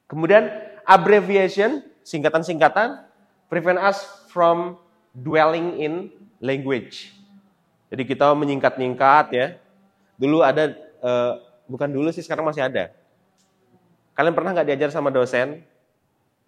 [0.09, 0.49] Kemudian
[0.89, 3.05] abbreviation, singkatan-singkatan,
[3.47, 4.75] prevent us from
[5.15, 5.93] dwelling in
[6.43, 7.15] language.
[7.91, 9.47] Jadi kita menyingkat-nyingkat ya.
[10.15, 11.33] Dulu ada, eh,
[11.67, 12.95] bukan dulu sih sekarang masih ada.
[14.15, 15.63] Kalian pernah nggak diajar sama dosen?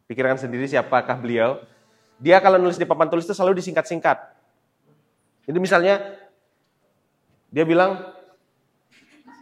[0.07, 1.63] Pikirkan sendiri siapakah beliau.
[2.23, 4.19] Dia kalau nulis di papan tulis itu selalu disingkat-singkat.
[5.47, 6.01] Jadi misalnya
[7.53, 8.15] dia bilang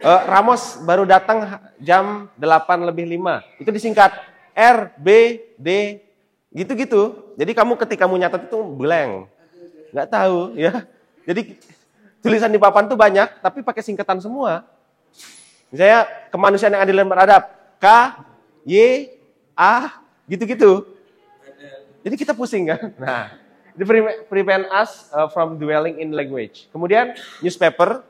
[0.01, 3.45] "Eh, Ramos baru datang jam 8 lebih 5.
[3.61, 4.11] Itu disingkat
[4.57, 5.07] R, B,
[5.55, 6.01] D,
[6.51, 7.33] gitu-gitu.
[7.39, 9.29] Jadi kamu ketika mau nyatet itu blank.
[9.95, 10.83] Nggak tahu ya.
[11.23, 11.55] Jadi
[12.19, 14.65] tulisan di papan tuh banyak, tapi pakai singkatan semua.
[15.71, 17.43] Misalnya kemanusiaan yang adil dan beradab.
[17.81, 17.87] K,
[18.67, 18.75] Y,
[19.55, 20.85] A, gitu-gitu.
[22.01, 22.93] Jadi kita pusing kan?
[22.97, 23.37] Nah,
[23.77, 26.67] it prevent us uh, from dwelling in language.
[26.71, 28.03] Kemudian newspaper.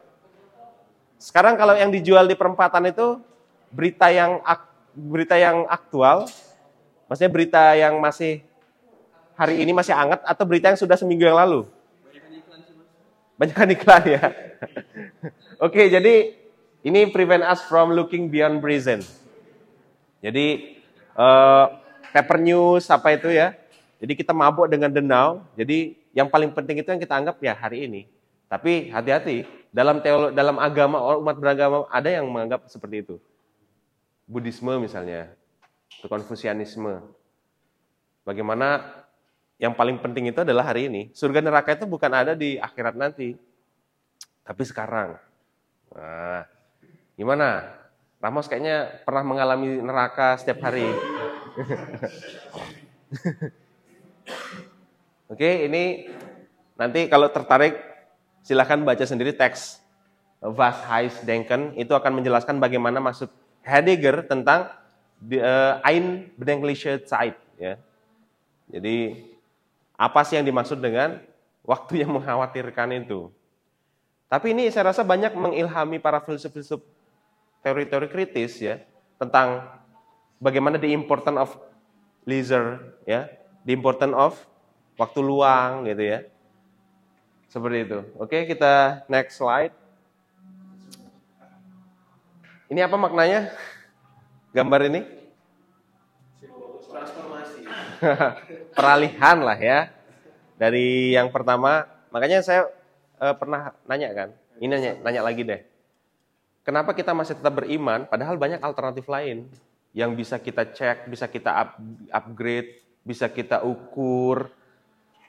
[1.22, 3.22] Sekarang kalau yang dijual di perempatan itu
[3.70, 4.42] berita yang
[4.98, 6.26] berita yang aktual,
[7.06, 8.42] maksudnya berita yang masih
[9.38, 11.70] hari ini masih hangat atau berita yang sudah seminggu yang lalu?
[13.38, 14.22] Banyak iklan ya.
[15.66, 16.38] Oke, jadi
[16.86, 19.02] ini prevent us from looking beyond present.
[20.22, 20.78] Jadi
[21.18, 21.74] uh,
[22.14, 23.58] paper news apa itu ya?
[24.02, 25.30] Jadi kita mabuk dengan now.
[25.54, 28.02] Jadi yang paling penting itu yang kita anggap ya hari ini.
[28.50, 33.16] Tapi hati-hati dalam teolo, dalam agama umat beragama ada yang menganggap seperti itu.
[34.26, 35.32] Buddhisme misalnya,
[36.04, 37.00] Konfusianisme.
[38.28, 38.84] Bagaimana
[39.62, 41.14] yang paling penting itu adalah hari ini.
[41.14, 43.38] Surga neraka itu bukan ada di akhirat nanti,
[44.44, 45.16] tapi sekarang.
[45.96, 46.44] Nah,
[47.22, 47.78] Gimana?
[48.18, 50.90] Ramos kayaknya pernah mengalami neraka setiap hari.
[55.32, 56.12] Oke, ini
[56.76, 57.80] nanti kalau tertarik
[58.42, 59.80] silahkan baca sendiri teks
[60.42, 63.30] Was Heis Denken itu akan menjelaskan bagaimana maksud
[63.62, 64.74] Heidegger tentang
[65.22, 67.78] uh, Ein Bedenkliche Zeit ya.
[68.72, 69.22] Jadi
[69.94, 71.22] apa sih yang dimaksud dengan
[71.62, 73.30] waktu yang mengkhawatirkan itu?
[74.26, 76.82] Tapi ini saya rasa banyak mengilhami para filsuf-filsuf
[77.62, 78.82] teori-teori kritis ya
[79.22, 79.70] tentang
[80.42, 81.50] bagaimana the importance of
[82.26, 83.30] leisure ya,
[83.66, 84.34] the importance of
[84.98, 86.20] waktu luang gitu ya.
[87.52, 88.00] Seperti itu.
[88.16, 89.76] Oke, kita next slide.
[92.72, 93.52] Ini apa maknanya?
[94.56, 95.02] Gambar ini?
[96.88, 97.68] Transformasi.
[98.78, 99.92] Peralihan lah ya.
[100.56, 101.84] Dari yang pertama,
[102.16, 102.72] makanya saya
[103.20, 104.30] uh, pernah nanya kan.
[104.62, 105.72] Ini nanya, nanya lagi deh
[106.62, 109.50] Kenapa kita masih tetap beriman padahal banyak alternatif lain
[109.98, 111.82] yang bisa kita cek, bisa kita up,
[112.14, 114.50] upgrade, bisa kita ukur.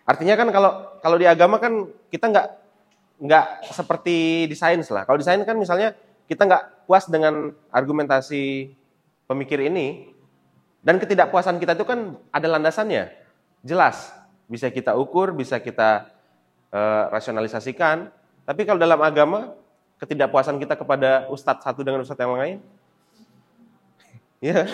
[0.05, 2.49] Artinya kan kalau kalau di agama kan kita nggak
[3.23, 5.07] nggak seperti di sains lah.
[5.07, 5.95] Kalau di sains kan misalnya
[6.27, 8.75] kita nggak puas dengan argumentasi
[9.31, 10.11] pemikir ini
[10.83, 13.15] dan ketidakpuasan kita itu kan ada landasannya.
[13.63, 14.11] Jelas,
[14.51, 16.11] bisa kita ukur, bisa kita
[16.75, 18.11] uh, rasionalisasikan.
[18.43, 19.55] Tapi kalau dalam agama
[20.03, 22.59] ketidakpuasan kita kepada ustadz satu dengan ustadz yang lain?
[24.51, 24.67] ya,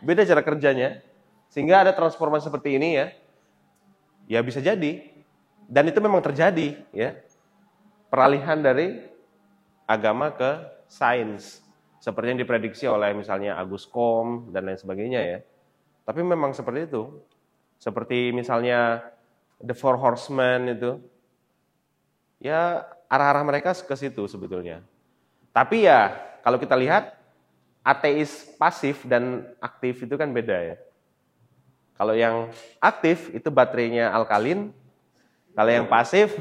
[0.00, 1.04] beda cara kerjanya.
[1.54, 3.14] Sehingga ada transformasi seperti ini ya.
[4.26, 5.06] Ya bisa jadi.
[5.70, 7.14] Dan itu memang terjadi ya.
[8.10, 9.06] Peralihan dari
[9.86, 11.62] agama ke sains.
[12.02, 15.38] Seperti yang diprediksi oleh misalnya Agus Kom dan lain sebagainya ya.
[16.02, 17.22] Tapi memang seperti itu.
[17.78, 19.06] Seperti misalnya
[19.62, 20.98] The Four Horsemen itu.
[22.42, 24.82] Ya arah-arah mereka ke situ sebetulnya.
[25.54, 27.14] Tapi ya kalau kita lihat
[27.86, 30.76] ateis pasif dan aktif itu kan beda ya.
[31.94, 32.50] Kalau yang
[32.82, 34.74] aktif itu baterainya alkalin,
[35.54, 36.34] kalau yang pasif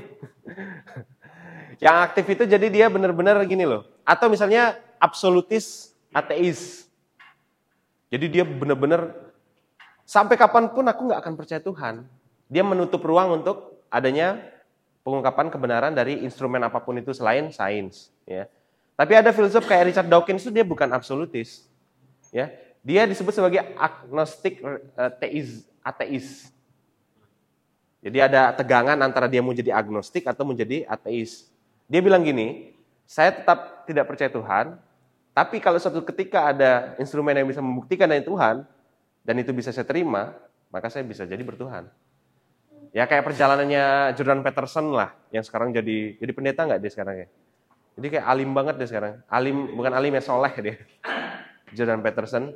[1.84, 3.86] yang aktif itu jadi dia benar-benar gini loh.
[4.02, 6.90] Atau misalnya absolutis ateis.
[8.10, 9.14] Jadi dia benar-benar
[10.06, 12.06] sampai kapan pun aku nggak akan percaya Tuhan.
[12.50, 14.42] Dia menutup ruang untuk adanya
[15.04, 18.48] pengungkapan kebenaran dari instrumen apa pun itu selain sains ya.
[18.94, 21.66] Tapi ada filsuf kayak Richard Dawkins itu dia bukan absolutis.
[22.30, 22.54] Ya.
[22.84, 24.78] Dia disebut sebagai agnostik uh,
[25.16, 26.52] teis, ateis.
[28.04, 31.48] Jadi ada tegangan antara dia mau jadi agnostik atau menjadi ateis.
[31.88, 32.76] Dia bilang gini,
[33.08, 34.76] saya tetap tidak percaya Tuhan,
[35.32, 38.68] tapi kalau suatu ketika ada instrumen yang bisa membuktikan dari Tuhan,
[39.24, 40.36] dan itu bisa saya terima,
[40.68, 41.88] maka saya bisa jadi bertuhan.
[42.92, 47.28] Ya kayak perjalanannya Jordan Peterson lah, yang sekarang jadi jadi pendeta nggak dia sekarang ya?
[47.94, 49.14] Jadi kayak alim banget dia sekarang.
[49.32, 50.76] Alim bukan alim ya soleh dia.
[51.74, 52.54] Jordan Peterson.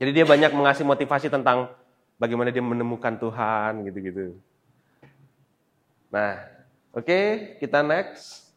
[0.00, 1.68] Jadi dia banyak mengasih motivasi tentang
[2.16, 4.36] bagaimana dia menemukan Tuhan gitu-gitu.
[6.10, 6.42] Nah,
[6.92, 7.26] oke okay,
[7.60, 8.50] kita next.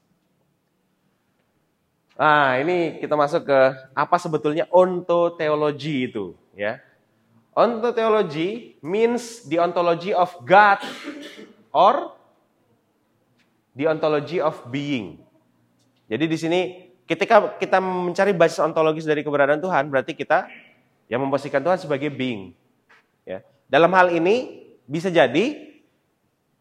[2.13, 3.59] Nah, ini kita masuk ke
[3.93, 6.77] apa sebetulnya ontoteologi itu, ya.
[7.53, 10.81] Ontology means the ontology of God
[11.69, 12.17] or
[13.77, 15.21] the ontology of being.
[16.09, 16.61] Jadi di sini
[17.07, 20.47] ketika kita mencari basis ontologis dari keberadaan Tuhan, berarti kita
[21.11, 22.55] yang memposisikan Tuhan sebagai being.
[23.27, 23.43] Ya.
[23.67, 25.73] Dalam hal ini bisa jadi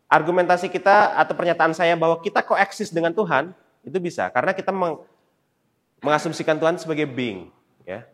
[0.07, 5.01] argumentasi kita atau pernyataan saya bahwa kita koeksis dengan Tuhan itu bisa karena kita meng
[6.03, 7.49] mengasumsikan Tuhan sebagai being.
[7.87, 8.05] Ya.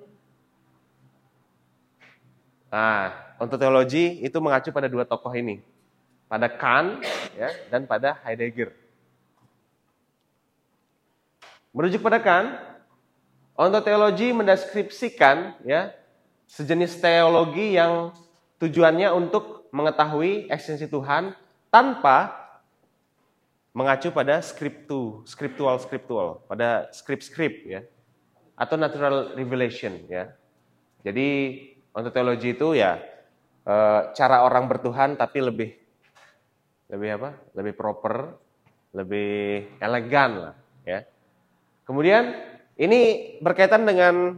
[2.68, 5.64] Nah, untuk teologi itu mengacu pada dua tokoh ini.
[6.28, 7.00] Pada Kant
[7.32, 8.76] ya, dan pada Heidegger.
[11.76, 12.56] Merujuk pada Kant,
[13.58, 15.92] ontologi mendeskripsikan ya
[16.48, 18.14] sejenis teologi yang
[18.56, 21.36] tujuannya untuk mengetahui eksistensi Tuhan
[21.68, 22.32] tanpa
[23.76, 27.80] mengacu pada skriptu, skriptual skriptual, pada skrip-skrip ya.
[28.58, 30.34] Atau natural revelation ya.
[31.06, 31.28] Jadi
[31.94, 32.98] untuk teologi itu ya
[33.62, 35.70] eh, cara orang bertuhan tapi lebih
[36.88, 37.30] lebih apa?
[37.54, 38.34] Lebih proper,
[38.96, 41.04] lebih elegan lah ya.
[41.88, 42.36] Kemudian
[42.76, 44.36] ini berkaitan dengan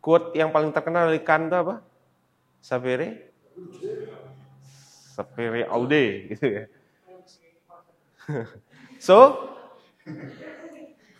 [0.00, 1.84] quote yang paling terkenal dari Kant apa?
[2.64, 3.28] Sapere?
[5.12, 6.64] Sapere aude gitu ya.
[9.06, 9.52] so,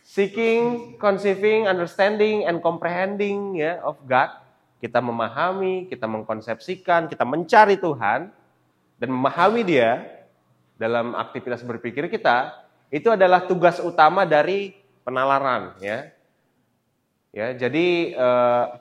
[0.00, 4.32] seeking, conceiving, understanding, and comprehending ya of God,
[4.80, 8.32] kita memahami, kita mengkonsepsikan, kita mencari Tuhan
[8.96, 10.00] dan memahami Dia
[10.80, 12.56] dalam aktivitas berpikir kita,
[12.88, 16.10] itu adalah tugas utama dari penalaran ya.
[17.30, 18.80] Ya, jadi uh,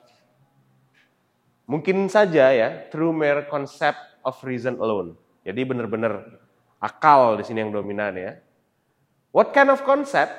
[1.70, 5.14] mungkin saja ya through mere concept of reason alone.
[5.46, 6.42] Jadi benar-benar
[6.82, 8.42] akal di sini yang dominan ya.
[9.30, 10.34] What kind of concept?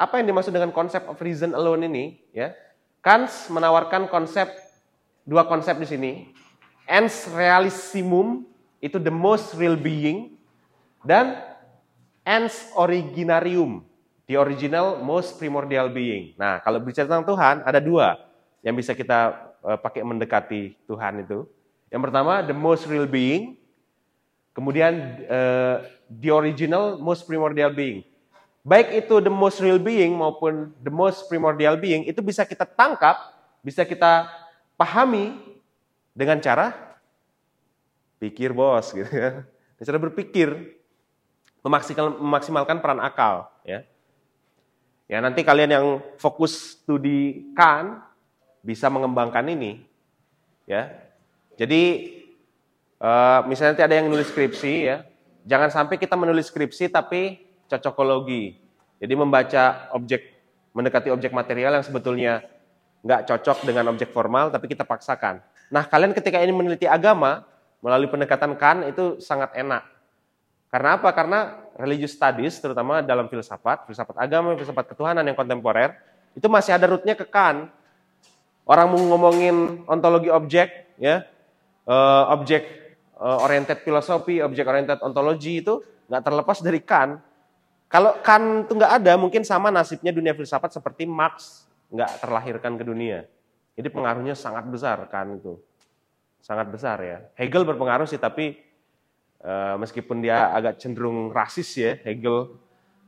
[0.00, 2.04] Apa yang dimaksud dengan konsep of reason alone ini?
[2.30, 2.54] Ya,
[3.02, 4.50] Kant menawarkan konsep
[5.26, 6.12] dua konsep di sini.
[6.86, 8.46] Ens realissimum
[8.78, 10.38] itu the most real being
[11.02, 11.42] dan
[12.22, 13.82] ens originarium
[14.26, 16.34] The original most primordial being.
[16.34, 18.18] Nah, kalau bicara tentang Tuhan, ada dua
[18.66, 21.46] yang bisa kita uh, pakai mendekati Tuhan itu.
[21.94, 23.54] Yang pertama, the most real being.
[24.50, 28.02] Kemudian, uh, the original most primordial being.
[28.66, 33.14] Baik itu the most real being maupun the most primordial being, itu bisa kita tangkap,
[33.62, 34.26] bisa kita
[34.74, 35.38] pahami
[36.10, 36.74] dengan cara
[38.18, 39.46] pikir bos gitu ya.
[39.78, 40.50] Cara berpikir,
[42.18, 43.86] memaksimalkan peran akal ya.
[45.06, 45.86] Ya nanti kalian yang
[46.18, 48.02] fokus studi kan
[48.66, 49.86] bisa mengembangkan ini.
[50.66, 50.90] Ya.
[51.54, 52.10] Jadi
[52.98, 55.06] uh, misalnya nanti ada yang nulis skripsi ya,
[55.46, 57.38] jangan sampai kita menulis skripsi tapi
[57.70, 58.58] cocokologi.
[58.98, 60.34] Jadi membaca objek
[60.74, 62.44] mendekati objek material yang sebetulnya
[63.06, 65.38] nggak cocok dengan objek formal tapi kita paksakan.
[65.70, 67.46] Nah kalian ketika ini meneliti agama
[67.78, 69.95] melalui pendekatan kan itu sangat enak
[70.66, 71.08] karena apa?
[71.14, 71.38] Karena
[71.78, 75.94] religious studies, terutama dalam filsafat, filsafat agama, filsafat ketuhanan yang kontemporer,
[76.34, 77.70] itu masih ada rootnya ke Kant.
[78.66, 81.22] Orang mau ngomongin ontologi objek, ya,
[81.86, 82.66] uh, objek
[83.14, 85.78] uh, oriented filosofi, objek oriented ontologi itu
[86.10, 87.22] nggak terlepas dari Kant.
[87.86, 91.62] Kalau Kant itu nggak ada, mungkin sama nasibnya dunia filsafat seperti Marx
[91.94, 93.22] nggak terlahirkan ke dunia.
[93.78, 95.62] Jadi pengaruhnya sangat besar Kant itu,
[96.42, 97.22] sangat besar ya.
[97.38, 98.65] Hegel berpengaruh sih, tapi
[99.46, 102.56] Eh, meskipun dia agak cenderung rasis ya Hegel,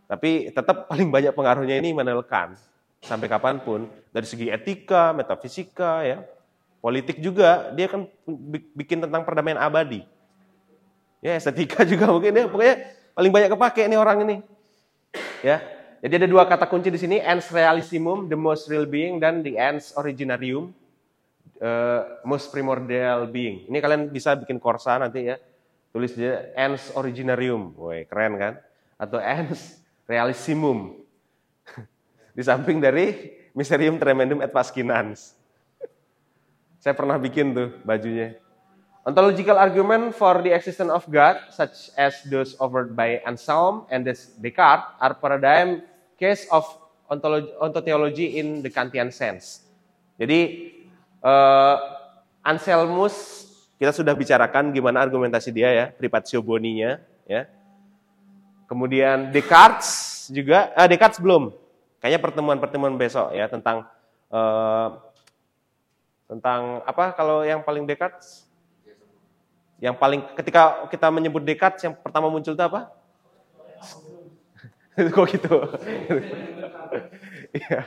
[0.06, 2.54] tapi tetap paling banyak pengaruhnya ini Immanuel Kant
[3.02, 6.22] sampai kapan pun dari segi etika, metafisika ya,
[6.78, 8.06] politik juga dia kan
[8.76, 10.06] bikin tentang perdamaian abadi.
[11.18, 12.76] Ya estetika juga mungkin ya, pokoknya
[13.18, 14.36] paling banyak kepake ini orang ini.
[15.42, 15.58] Ya,
[15.98, 19.58] jadi ada dua kata kunci di sini, ens realissimum, the most real being, dan the
[19.58, 20.70] ens originarium,
[21.58, 23.66] uh, most primordial being.
[23.66, 25.42] Ini kalian bisa bikin korsa nanti ya
[25.92, 27.72] Tulis dia ens originarium.
[27.74, 28.54] Woi, keren kan?
[29.00, 31.00] Atau ens realissimum.
[32.36, 35.32] Di samping dari Mysterium Tremendum et Pascinans.
[36.82, 38.36] Saya pernah bikin tuh bajunya.
[39.08, 44.84] Ontological argument for the existence of God, such as those offered by Anselm and Descartes,
[45.00, 45.80] are paradigm
[46.20, 46.68] case of
[47.08, 49.64] ontotheology in the Kantian sense.
[50.20, 50.68] Jadi
[51.24, 51.80] uh,
[52.44, 53.47] Anselmus
[53.78, 56.98] kita sudah bicarakan gimana argumentasi dia ya, privatio boninya
[57.30, 57.46] ya.
[58.66, 61.54] Kemudian Descartes juga, ah Descartes belum.
[62.02, 63.86] Kayaknya pertemuan-pertemuan besok ya tentang
[64.34, 64.98] uh,
[66.28, 68.44] tentang apa kalau yang paling Descartes?
[69.78, 72.90] Yang paling ketika kita menyebut Descartes yang pertama muncul itu apa?
[75.14, 75.54] Kok gitu?
[77.62, 77.80] ya,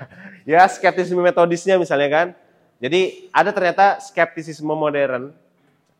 [0.47, 2.27] ya skeptisisme metodisnya misalnya kan.
[2.79, 5.35] Jadi ada ternyata skeptisisme modern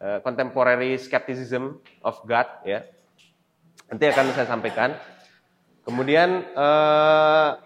[0.02, 2.84] uh, contemporary skepticism of God ya.
[3.88, 4.97] Nanti akan saya sampaikan.
[5.86, 7.58] Kemudian uh,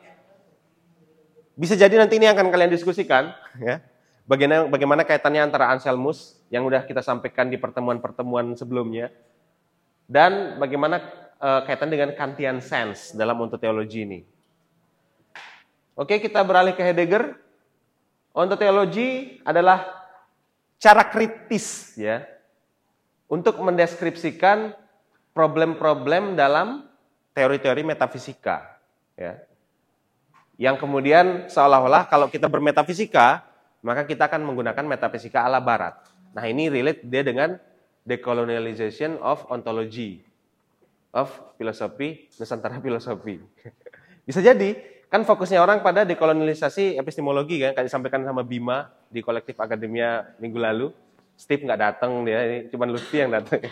[1.55, 3.31] bisa jadi nanti ini akan kalian diskusikan
[3.63, 3.79] ya.
[4.25, 9.13] Bagaimana bagaimana kaitannya antara Anselmus yang sudah kita sampaikan di pertemuan-pertemuan sebelumnya
[10.09, 10.97] dan bagaimana
[11.37, 14.19] uh, kaitan dengan Kantian sense dalam teologi ini.
[15.95, 17.37] Oke, kita beralih ke Heidegger.
[18.59, 20.04] teologi adalah
[20.79, 22.25] cara kritis ya
[23.25, 24.75] untuk mendeskripsikan
[25.35, 26.87] problem-problem dalam
[27.35, 28.79] teori-teori metafisika
[29.19, 29.39] ya.
[30.55, 33.43] Yang kemudian seolah-olah kalau kita bermetafisika,
[33.83, 35.99] maka kita akan menggunakan metafisika ala barat.
[36.31, 37.59] Nah, ini relate dia dengan
[38.07, 40.23] decolonialization of ontology
[41.11, 41.27] of
[41.59, 43.43] philosophy Nusantara filosofi.
[44.27, 44.79] Bisa jadi
[45.15, 50.59] kan fokusnya orang pada dekolonialisasi epistemologi kan kayak disampaikan sama Bima di kolektif akademia minggu
[50.59, 50.87] lalu.
[51.39, 53.63] Steve nggak datang dia, ini cuma Lutfi yang datang.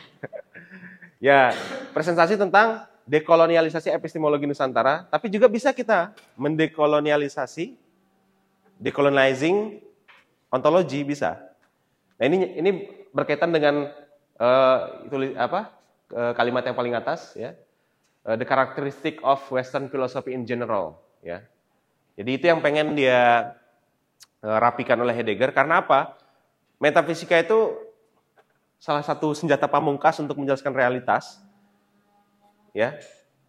[1.27, 1.51] ya,
[1.91, 7.75] presentasi tentang dekolonialisasi epistemologi Nusantara, tapi juga bisa kita mendekolonialisasi
[8.79, 9.83] decolonizing
[10.47, 11.43] ontologi bisa.
[12.19, 12.71] Nah, ini ini
[13.11, 13.91] berkaitan dengan
[14.39, 14.79] uh,
[15.11, 15.75] itu apa?
[16.07, 17.51] Uh, kalimat yang paling atas ya.
[18.23, 21.41] Uh, the characteristic of western philosophy in general ya.
[22.13, 23.55] Jadi itu yang pengen dia
[24.45, 26.13] uh, rapikan oleh Heidegger karena apa?
[26.77, 27.73] Metafisika itu
[28.77, 31.39] salah satu senjata pamungkas untuk menjelaskan realitas.
[32.75, 32.99] Ya,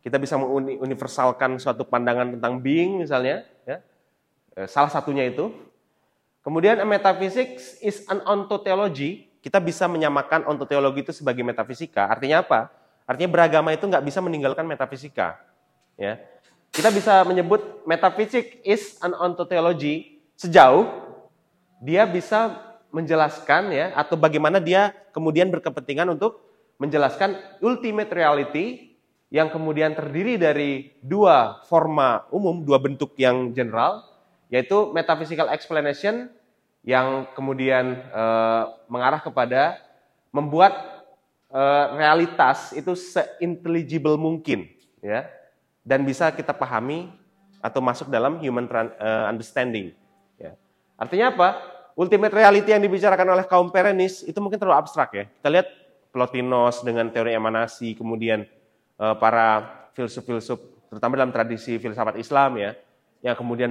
[0.06, 3.82] kita bisa menguniversalkan suatu pandangan tentang being misalnya, ya.
[4.54, 5.50] Eh, salah satunya itu.
[6.44, 9.26] Kemudian metaphysics is an ontotheology.
[9.40, 12.06] Kita bisa menyamakan ontoteologi itu sebagai metafisika.
[12.06, 12.68] Artinya apa?
[13.08, 15.40] Artinya beragama itu nggak bisa meninggalkan metafisika.
[15.96, 16.20] Ya,
[16.74, 20.90] kita bisa menyebut metaphysics is an ontotheology sejauh
[21.78, 22.58] dia bisa
[22.90, 26.42] menjelaskan ya atau bagaimana dia kemudian berkepentingan untuk
[26.82, 28.94] menjelaskan ultimate reality
[29.30, 34.06] yang kemudian terdiri dari dua forma umum, dua bentuk yang general,
[34.46, 36.30] yaitu metaphysical explanation
[36.86, 38.24] yang kemudian e,
[38.86, 39.82] mengarah kepada
[40.30, 41.02] membuat
[41.50, 41.62] e,
[41.98, 44.70] realitas itu seintelligible mungkin,
[45.02, 45.26] ya,
[45.84, 47.12] dan bisa kita pahami
[47.60, 49.92] atau masuk dalam human uh, understanding.
[50.40, 50.56] Ya.
[50.96, 51.48] Artinya apa?
[51.94, 55.24] ultimate reality yang dibicarakan oleh kaum Perenis itu mungkin terlalu abstrak ya.
[55.30, 55.68] Kita lihat
[56.14, 58.46] Plotinos dengan teori emanasi, kemudian
[59.02, 59.66] uh, para
[59.98, 60.58] filsuf-filsuf,
[60.90, 62.70] terutama dalam tradisi filsafat Islam ya,
[63.22, 63.70] yang kemudian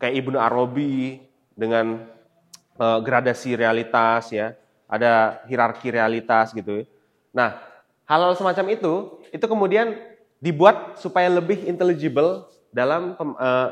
[0.00, 1.20] kayak Ibnu Arabi
[1.52, 2.08] dengan
[2.80, 4.56] uh, gradasi realitas ya,
[4.88, 6.80] ada hierarki realitas gitu.
[6.80, 6.84] Ya.
[7.36, 7.48] Nah,
[8.08, 9.92] hal-hal semacam itu, itu kemudian
[10.38, 13.68] dibuat supaya lebih intelligible dalam uh,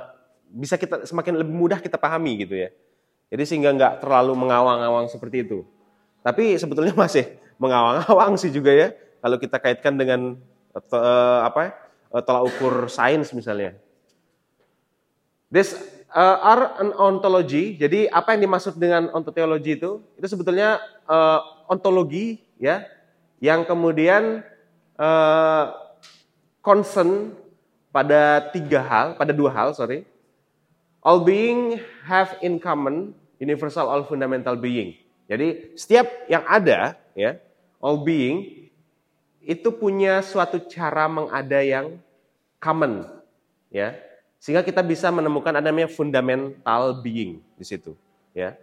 [0.50, 2.70] bisa kita semakin lebih mudah kita pahami gitu ya.
[3.30, 5.66] Jadi sehingga nggak terlalu mengawang-awang seperti itu.
[6.22, 8.88] Tapi sebetulnya masih mengawang-awang sih juga ya.
[9.22, 10.38] Kalau kita kaitkan dengan
[10.74, 11.74] uh, apa
[12.14, 13.74] uh, tolak ukur sains misalnya.
[15.50, 15.74] This
[16.10, 17.78] uh, are an ontology.
[17.78, 20.02] Jadi apa yang dimaksud dengan ontoteologi itu?
[20.18, 22.86] Itu sebetulnya uh, ontologi ya,
[23.38, 24.42] yang kemudian
[24.98, 25.64] uh,
[26.66, 27.30] concern
[27.94, 30.02] pada tiga hal, pada dua hal, sorry.
[31.06, 34.98] All being have in common universal all fundamental being.
[35.30, 37.38] Jadi setiap yang ada ya,
[37.78, 38.66] all being
[39.46, 42.02] itu punya suatu cara mengada yang
[42.58, 43.06] common
[43.70, 43.94] ya.
[44.42, 47.94] Sehingga kita bisa menemukan ada namanya fundamental being di situ
[48.34, 48.58] ya.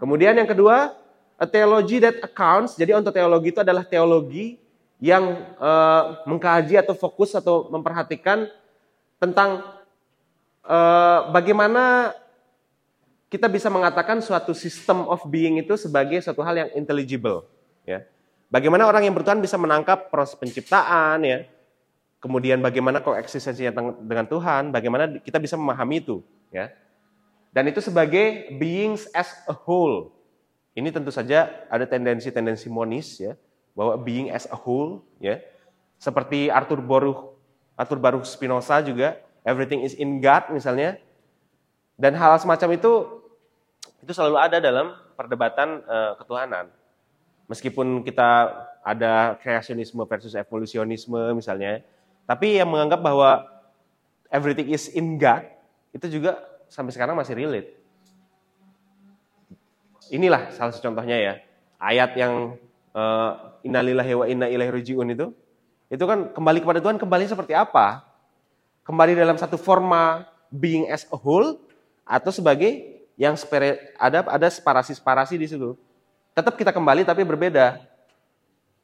[0.00, 0.96] Kemudian yang kedua,
[1.36, 2.74] a theology that accounts.
[2.80, 4.61] Jadi untuk teologi itu adalah teologi
[5.02, 8.46] yang uh, mengkaji atau fokus atau memperhatikan
[9.18, 9.82] tentang
[10.62, 12.14] Eh, bagaimana
[13.26, 17.42] kita bisa mengatakan suatu system of being itu sebagai suatu hal yang intelligible,
[17.82, 18.06] ya.
[18.46, 21.50] Bagaimana orang yang bertuhan bisa menangkap proses penciptaan, ya.
[22.22, 26.22] Kemudian bagaimana koeksistensinya dengan Tuhan, bagaimana kita bisa memahami itu,
[26.54, 26.70] ya.
[27.50, 30.14] Dan itu sebagai beings as a whole.
[30.78, 33.34] Ini tentu saja ada tendensi-tendensi monis, ya,
[33.72, 35.40] bahwa being as a whole, ya.
[35.96, 37.32] Seperti Arthur Baruch,
[37.78, 40.98] Arthur Baruch Spinoza juga everything is in God misalnya.
[41.94, 42.92] Dan hal semacam itu
[44.02, 46.66] itu selalu ada dalam perdebatan uh, ketuhanan.
[47.46, 48.50] Meskipun kita
[48.82, 51.86] ada kreasionisme versus evolusionisme misalnya,
[52.26, 53.46] tapi yang menganggap bahwa
[54.32, 55.46] everything is in God
[55.94, 57.78] itu juga sampai sekarang masih relate.
[60.10, 61.34] Inilah salah satu contohnya ya.
[61.78, 62.58] Ayat yang
[62.96, 65.32] uh, innalillahi wa inna ilaihi rajiun itu
[65.92, 68.12] itu kan kembali kepada Tuhan kembali seperti apa?
[68.82, 71.58] kembali dalam satu forma being as a whole
[72.02, 73.38] atau sebagai yang
[73.96, 75.78] ada ada separasi-separasi di situ.
[76.34, 77.78] Tetap kita kembali tapi berbeda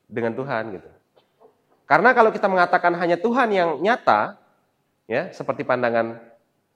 [0.06, 0.88] dengan Tuhan gitu.
[1.88, 4.36] Karena kalau kita mengatakan hanya Tuhan yang nyata,
[5.08, 6.20] ya seperti pandangan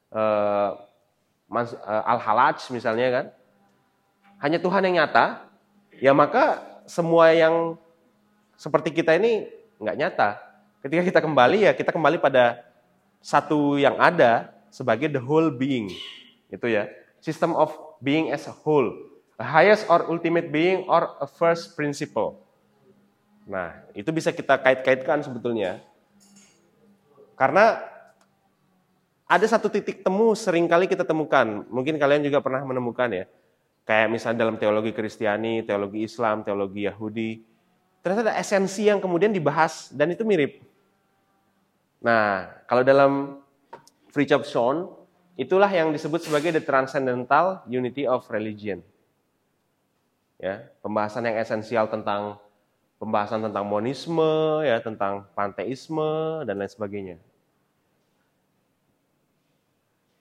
[0.09, 0.71] uh,
[1.85, 3.27] Al-Halaj misalnya kan,
[4.41, 5.45] hanya Tuhan yang nyata,
[6.01, 7.77] ya maka semua yang
[8.57, 9.47] seperti kita ini
[9.83, 10.39] nggak nyata.
[10.83, 12.63] Ketika kita kembali ya kita kembali pada
[13.23, 15.91] satu yang ada sebagai the whole being.
[16.51, 16.91] Itu ya.
[17.23, 17.71] System of
[18.03, 18.91] being as a whole.
[19.39, 22.43] A highest or ultimate being or a first principle.
[23.47, 25.83] Nah, itu bisa kita kait-kaitkan sebetulnya.
[27.35, 27.83] Karena
[29.27, 31.67] ada satu titik temu sering kali kita temukan.
[31.73, 33.25] Mungkin kalian juga pernah menemukan ya.
[33.83, 37.31] Kayak misalnya dalam teologi Kristiani, teologi Islam, teologi Yahudi.
[38.03, 40.59] ternyata ada esensi yang kemudian dibahas dan itu mirip.
[42.03, 43.39] Nah, kalau dalam
[44.11, 44.91] Fritjof Schuon,
[45.39, 48.83] itulah yang disebut sebagai the transcendental unity of religion.
[50.43, 52.43] Ya, pembahasan yang esensial tentang
[52.99, 57.17] pembahasan tentang monisme, ya, tentang panteisme dan lain sebagainya.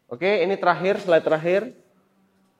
[0.05, 1.81] Oke, ini terakhir, slide terakhir.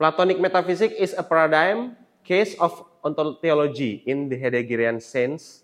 [0.02, 1.94] Platonic metaphysics is a paradigm
[2.26, 2.74] case of
[3.06, 5.62] ontology in the Heideggerian sense,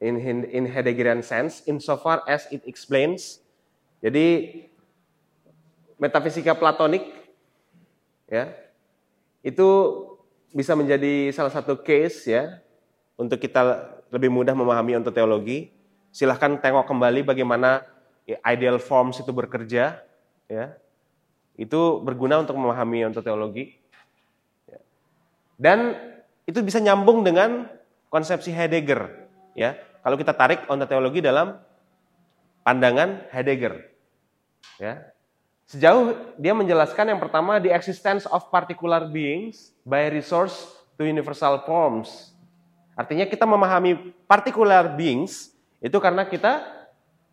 [0.00, 3.44] in, in, in Heideggerian sense, insofar as it explains.
[4.00, 4.56] Jadi
[6.00, 7.04] metafisika platonik,
[8.24, 8.56] ya,
[9.44, 9.68] itu
[10.56, 12.56] bisa menjadi salah satu case ya
[13.20, 15.68] untuk kita lebih mudah memahami untuk teologi.
[16.08, 17.84] Silahkan tengok kembali bagaimana
[18.48, 20.00] ideal forms itu bekerja,
[20.48, 20.72] ya.
[21.56, 23.76] Itu berguna untuk memahami untuk teologi.
[25.56, 25.94] Dan
[26.48, 27.70] itu bisa nyambung dengan
[28.10, 29.78] konsepsi Heidegger, ya.
[30.02, 31.54] Kalau kita tarik ontologi dalam
[32.66, 33.78] pandangan Heidegger,
[34.82, 35.06] ya.
[35.70, 40.68] Sejauh dia menjelaskan yang pertama the existence of particular beings by resource
[41.00, 42.36] to universal forms.
[42.92, 46.60] Artinya kita memahami particular beings itu karena kita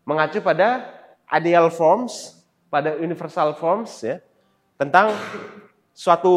[0.08, 0.88] mengacu pada
[1.28, 2.39] ideal forms,
[2.70, 4.22] pada universal forms ya,
[4.78, 5.12] tentang
[5.92, 6.34] suatu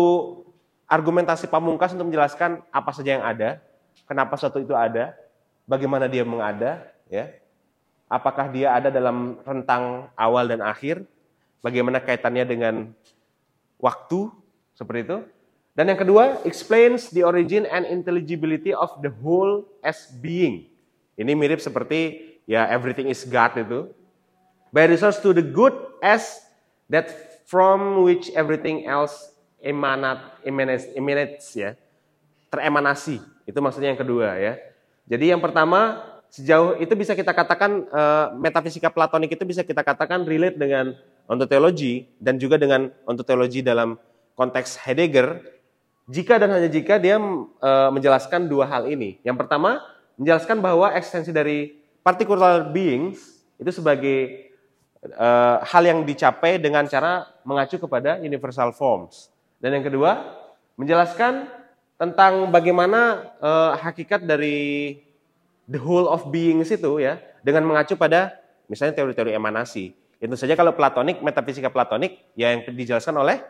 [0.88, 3.60] argumentasi pamungkas untuk menjelaskan apa saja yang ada,
[4.04, 5.16] kenapa suatu itu ada,
[5.64, 7.32] bagaimana dia mengada, ya.
[8.12, 11.00] Apakah dia ada dalam rentang awal dan akhir,
[11.64, 12.74] bagaimana kaitannya dengan
[13.80, 14.28] waktu,
[14.76, 15.18] seperti itu.
[15.72, 20.68] Dan yang kedua, explains the origin and intelligibility of the whole as being.
[21.16, 23.88] Ini mirip seperti ya everything is God itu.
[24.68, 25.72] By resource to the good
[26.02, 26.42] as
[26.90, 27.08] that
[27.46, 29.30] from which everything else
[29.62, 31.78] emanat, emanates, emanates ya.
[32.50, 33.22] Teremanasi.
[33.46, 34.58] Itu maksudnya yang kedua ya.
[35.06, 40.26] Jadi yang pertama sejauh itu bisa kita katakan uh, metafisika platonik itu bisa kita katakan
[40.26, 40.96] relate dengan
[41.30, 43.96] ontologi dan juga dengan ontologi dalam
[44.34, 45.44] konteks Heidegger
[46.10, 49.22] jika dan hanya jika dia uh, menjelaskan dua hal ini.
[49.22, 49.80] Yang pertama,
[50.18, 54.51] menjelaskan bahwa eksistensi dari particular beings itu sebagai
[55.10, 59.30] uh, hal yang dicapai dengan cara mengacu kepada universal forms.
[59.58, 60.22] Dan yang kedua,
[60.78, 61.46] menjelaskan
[61.98, 64.98] tentang bagaimana uh, hakikat dari
[65.70, 68.34] the whole of beings itu ya dengan mengacu pada
[68.66, 69.94] misalnya teori-teori emanasi.
[70.22, 73.42] Itu saja kalau platonik, metafisika platonik ya yang dijelaskan oleh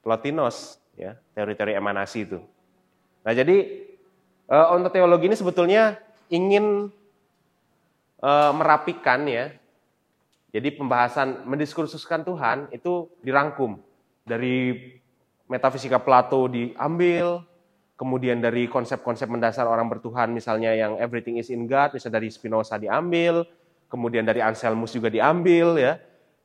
[0.00, 2.40] Plotinos ya, teori-teori emanasi itu.
[3.20, 3.84] Nah, jadi
[4.48, 6.00] uh, teologi ini sebetulnya
[6.32, 6.88] ingin
[8.24, 9.52] uh, merapikan ya.
[10.50, 13.78] Jadi pembahasan mendiskursuskan Tuhan itu dirangkum
[14.26, 14.74] dari
[15.46, 17.42] metafisika Plato diambil,
[17.94, 22.78] kemudian dari konsep-konsep mendasar orang bertuhan misalnya yang everything is in God, misalnya dari Spinoza
[22.78, 23.46] diambil,
[23.90, 25.98] kemudian dari Anselmus juga diambil ya.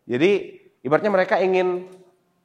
[0.06, 1.90] Jadi ibaratnya mereka ingin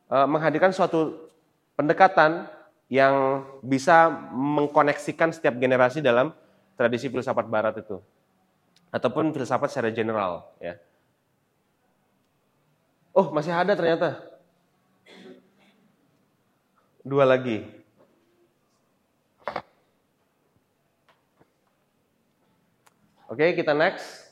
[0.08, 1.28] uh, menghadirkan suatu
[1.76, 2.48] pendekatan
[2.88, 6.32] yang bisa mengkoneksikan setiap generasi dalam
[6.76, 8.00] tradisi filsafat barat itu.
[8.90, 10.74] Ataupun filsafat secara general ya.
[13.10, 14.22] Oh, masih ada ternyata.
[17.02, 17.66] Dua lagi.
[23.30, 24.30] Oke, kita next.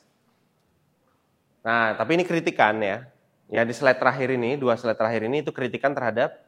[1.63, 3.07] Nah, tapi ini kritikan ya.
[3.49, 6.39] Ya di slide terakhir ini, dua slide terakhir ini itu kritikan terhadap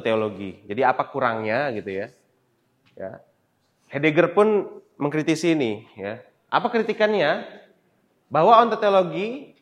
[0.00, 0.64] teologi.
[0.64, 2.06] Jadi apa kurangnya gitu ya?
[2.96, 3.20] Ya.
[3.92, 6.24] Heidegger pun mengkritisi ini ya.
[6.48, 7.44] Apa kritikannya?
[8.32, 9.53] Bahwa ontologi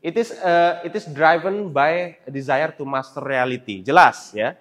[0.00, 3.84] it is uh, it is driven by a desire to master reality.
[3.84, 4.56] Jelas ya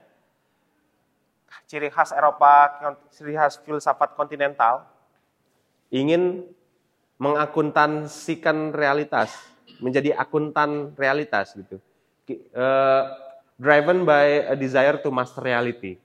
[1.70, 2.82] ciri khas Eropa,
[3.14, 4.90] ciri khas filsafat kontinental,
[5.94, 6.42] ingin
[7.22, 9.30] mengakuntansikan realitas,
[9.78, 11.78] menjadi akuntan realitas gitu.
[12.58, 13.14] Uh,
[13.62, 16.02] driven by a desire to master reality.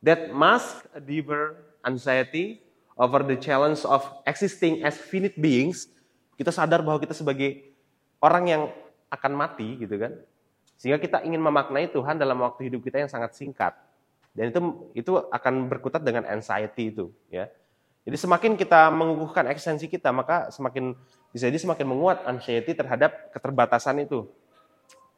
[0.00, 2.60] That mask a deeper anxiety
[2.96, 5.88] over the challenge of existing as finite beings.
[6.36, 7.73] Kita sadar bahwa kita sebagai
[8.24, 8.62] orang yang
[9.12, 10.16] akan mati gitu kan.
[10.80, 13.76] Sehingga kita ingin memaknai Tuhan dalam waktu hidup kita yang sangat singkat.
[14.34, 14.60] Dan itu
[14.96, 17.46] itu akan berkutat dengan anxiety itu, ya.
[18.04, 20.92] Jadi semakin kita mengukuhkan eksistensi kita, maka semakin
[21.30, 24.28] bisa jadi semakin menguat anxiety terhadap keterbatasan itu.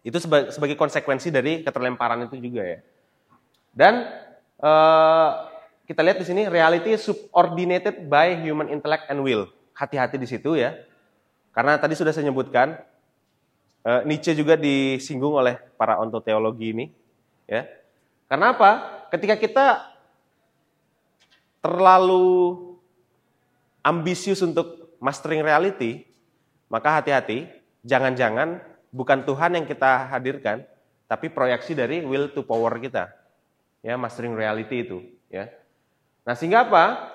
[0.07, 2.79] Itu sebagai, konsekuensi dari keterlemparan itu juga ya.
[3.75, 4.07] Dan
[4.63, 5.31] uh,
[5.83, 9.51] kita lihat di sini reality subordinated by human intellect and will.
[9.75, 10.79] Hati-hati di situ ya.
[11.51, 12.79] Karena tadi sudah saya sebutkan
[13.87, 16.87] uh, Nietzsche juga disinggung oleh para ontoteologi ini
[17.47, 17.63] ya.
[18.27, 18.97] Karena apa?
[19.11, 19.67] ketika kita
[21.63, 22.59] terlalu
[23.83, 26.07] ambisius untuk mastering reality,
[26.67, 27.47] maka hati-hati,
[27.87, 30.67] jangan-jangan bukan Tuhan yang kita hadirkan,
[31.07, 33.11] tapi proyeksi dari will to power kita.
[33.83, 35.47] Ya, mastering reality itu, ya.
[36.27, 37.15] Nah, sehingga apa?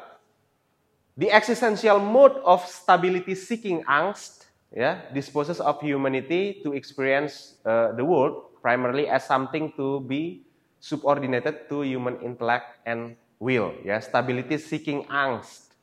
[1.20, 4.41] The existential mode of stability seeking angst
[4.72, 10.48] ya disposes of humanity to experience uh, the world primarily as something to be
[10.80, 13.76] subordinated to human intellect and will.
[13.84, 15.76] Ya stability seeking angst.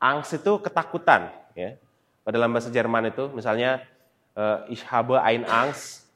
[0.00, 1.76] Angst itu ketakutan ya.
[2.24, 3.84] Pada dalam bahasa Jerman itu misalnya
[4.32, 6.08] uh, ich habe ein angst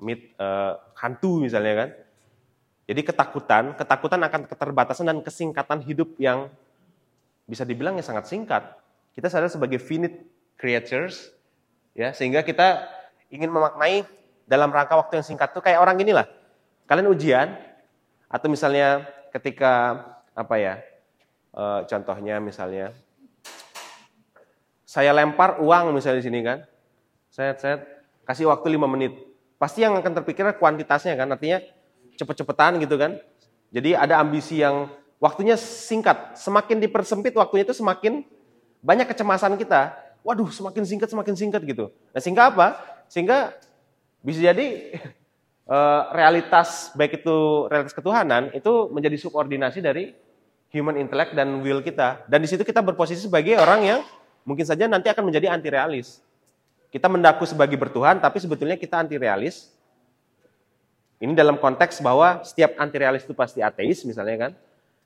[0.00, 1.90] mit uh, hantu misalnya kan.
[2.90, 6.50] Jadi ketakutan ketakutan akan keterbatasan dan kesingkatan hidup yang
[7.46, 8.66] bisa dibilang ya sangat singkat.
[9.14, 10.26] Kita sadar sebagai finite
[10.58, 11.39] creatures
[11.94, 12.86] ya sehingga kita
[13.30, 14.06] ingin memaknai
[14.50, 16.26] dalam rangka waktu yang singkat tuh kayak orang gini lah.
[16.90, 17.54] Kalian ujian
[18.26, 20.02] atau misalnya ketika
[20.34, 20.74] apa ya
[21.54, 22.90] e, contohnya misalnya
[24.82, 26.66] saya lempar uang misalnya di sini kan.
[27.30, 27.86] Saya saya
[28.26, 29.14] kasih waktu lima menit.
[29.54, 31.62] Pasti yang akan terpikir kuantitasnya kan artinya
[32.18, 33.22] cepet-cepetan gitu kan.
[33.70, 34.90] Jadi ada ambisi yang
[35.22, 36.34] waktunya singkat.
[36.34, 38.26] Semakin dipersempit waktunya itu semakin
[38.82, 41.92] banyak kecemasan kita waduh semakin singkat semakin singkat gitu.
[42.12, 42.76] Nah sehingga apa?
[43.10, 43.56] Sehingga
[44.20, 44.96] bisa jadi
[45.66, 50.12] uh, realitas baik itu realitas ketuhanan itu menjadi subordinasi dari
[50.70, 52.22] human intellect dan will kita.
[52.30, 54.00] Dan di situ kita berposisi sebagai orang yang
[54.46, 56.22] mungkin saja nanti akan menjadi anti realis.
[56.90, 59.70] Kita mendaku sebagai bertuhan, tapi sebetulnya kita anti realis.
[61.20, 64.52] Ini dalam konteks bahwa setiap anti realis itu pasti ateis misalnya kan.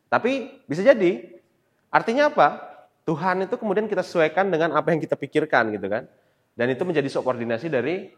[0.08, 1.42] Tapi bisa jadi
[1.90, 2.73] artinya apa?
[3.04, 6.08] Tuhan itu kemudian kita sesuaikan dengan apa yang kita pikirkan gitu kan.
[6.56, 8.08] Dan itu menjadi subordinasi dari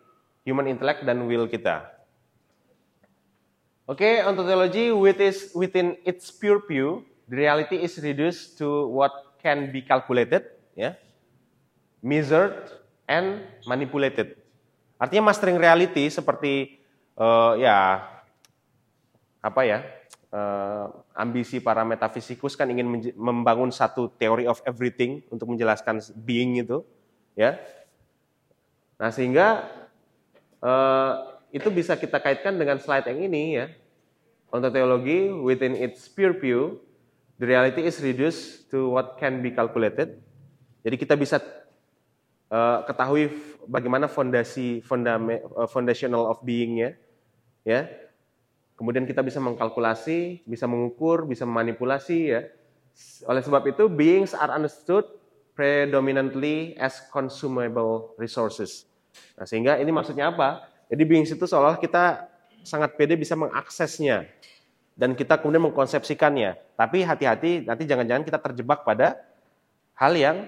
[0.46, 1.90] human intellect dan will kita.
[3.86, 4.90] Oke, okay, ontology
[5.54, 10.42] within its pure view, the reality is reduced to what can be calculated,
[10.74, 10.94] ya, yeah,
[12.02, 12.66] measured
[13.06, 14.34] and manipulated.
[14.98, 16.82] Artinya mastering reality seperti
[17.14, 18.02] uh, ya
[19.38, 19.78] apa ya
[20.32, 26.82] uh, ambisi para metafisikus kan ingin membangun satu theory of everything untuk menjelaskan being itu,
[27.38, 27.60] ya.
[28.96, 29.68] Nah sehingga
[30.64, 33.66] uh, itu bisa kita kaitkan dengan slide yang ini ya.
[34.54, 36.80] Ontology within its pure view,
[37.36, 40.16] the reality is reduced to what can be calculated.
[40.86, 41.42] Jadi kita bisa
[42.48, 43.34] uh, ketahui
[43.66, 46.94] bagaimana fondasi fondame, uh, foundational of being-nya,
[47.66, 48.05] ya
[48.76, 52.40] Kemudian kita bisa mengkalkulasi, bisa mengukur, bisa memanipulasi ya.
[53.24, 55.04] Oleh sebab itu beings are understood
[55.56, 58.84] predominantly as consumable resources.
[59.40, 60.68] Nah, sehingga ini maksudnya apa?
[60.92, 62.28] Jadi beings itu seolah kita
[62.60, 64.28] sangat pede bisa mengaksesnya
[64.92, 66.76] dan kita kemudian mengkonsepsikannya.
[66.76, 69.16] Tapi hati-hati nanti jangan-jangan kita terjebak pada
[69.96, 70.44] hal yang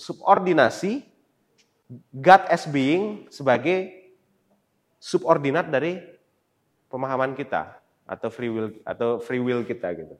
[0.00, 1.04] subordinasi
[2.14, 3.92] God as being sebagai
[4.96, 6.00] subordinat dari
[6.90, 7.78] pemahaman kita
[8.10, 10.18] atau free will atau free will kita gitu.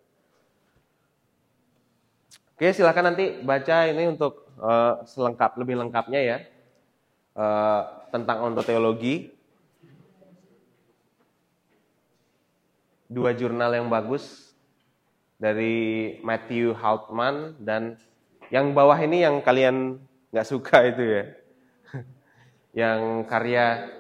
[2.54, 6.38] Oke, silakan nanti baca ini untuk uh, selengkap lebih lengkapnya ya
[7.34, 7.82] uh,
[8.14, 9.34] tentang ontoteologi.
[13.10, 14.54] Dua jurnal yang bagus
[15.34, 17.98] dari Matthew Haltman dan
[18.54, 19.98] yang bawah ini yang kalian
[20.30, 21.24] nggak suka itu ya,
[22.86, 23.90] yang karya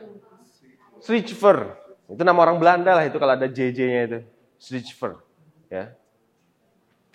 [1.00, 1.79] Switchver
[2.10, 4.20] itu nama orang Belanda lah itu kalau ada JJ-nya itu.
[4.58, 5.22] Schriftver.
[5.70, 5.94] Ya.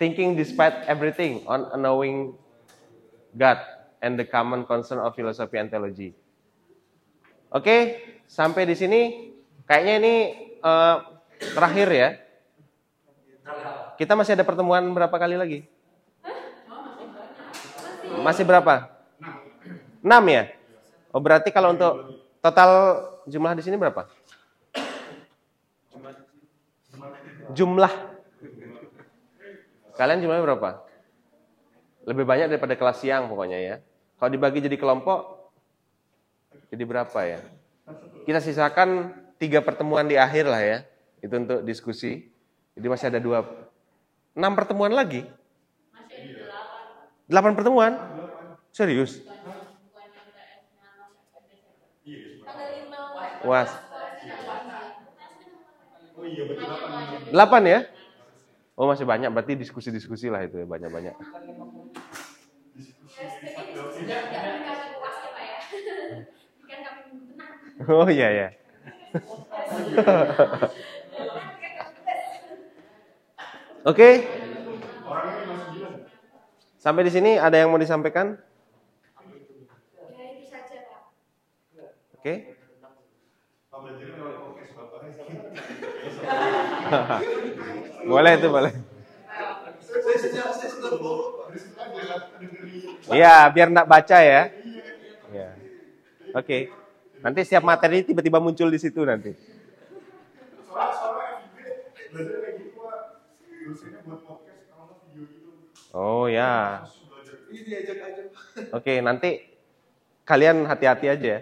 [0.00, 2.32] Thinking despite everything on knowing
[3.36, 3.60] God
[4.00, 6.16] and the common concern of philosophy and theology.
[7.52, 9.00] Oke, sampai di sini
[9.68, 10.14] kayaknya ini
[10.64, 10.96] uh,
[11.36, 12.08] terakhir ya.
[13.96, 15.60] Kita masih ada pertemuan berapa kali lagi?
[18.20, 18.90] Masih berapa?
[20.00, 20.44] 6 ya?
[21.12, 22.70] Oh berarti kalau untuk total
[23.24, 24.04] jumlah di sini berapa?
[27.54, 27.92] Jumlah
[29.96, 30.70] kalian jumlahnya berapa?
[32.06, 33.74] Lebih banyak daripada kelas siang pokoknya ya.
[34.16, 35.50] Kalau dibagi jadi kelompok,
[36.70, 37.40] jadi berapa ya?
[38.24, 40.78] Kita sisakan tiga pertemuan di akhir lah ya.
[41.20, 42.30] Itu untuk diskusi.
[42.76, 43.42] Jadi masih ada dua,
[44.36, 45.24] enam pertemuan lagi.
[47.26, 47.92] Delapan pertemuan?
[48.70, 49.24] Serius?
[53.42, 53.85] Was.
[57.30, 57.80] Delapan ya?
[58.76, 61.14] Oh masih banyak, berarti diskusi-diskusi lah itu ya, banyak-banyak.
[67.88, 68.48] Oh iya ya.
[73.84, 74.26] Oke.
[76.78, 78.38] Sampai di sini ada yang mau disampaikan?
[80.16, 81.02] Ya itu saja Pak.
[82.18, 82.34] Oke.
[88.10, 88.72] boleh itu boleh.
[93.06, 94.50] Iya, biar nak baca ya.
[95.30, 95.50] Iya.
[96.34, 96.70] Oke.
[97.22, 99.34] Nanti setiap materi tiba-tiba muncul di situ nanti.
[105.96, 106.84] Oh ya.
[108.74, 109.42] Oke, nanti
[110.26, 111.28] kalian hati-hati aja.
[111.38, 111.40] ya.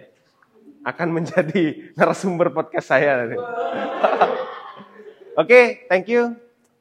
[0.85, 3.37] Akan menjadi narasumber podcast saya nanti.
[5.35, 6.31] Oke, thank you.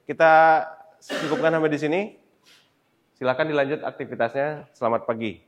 [0.06, 0.62] Kita
[1.02, 2.00] cukupkan sampai di sini.
[3.18, 4.70] Silakan dilanjut aktivitasnya.
[4.70, 5.42] Selamat pagi.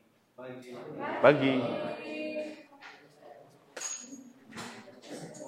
[1.23, 1.55] Pagi.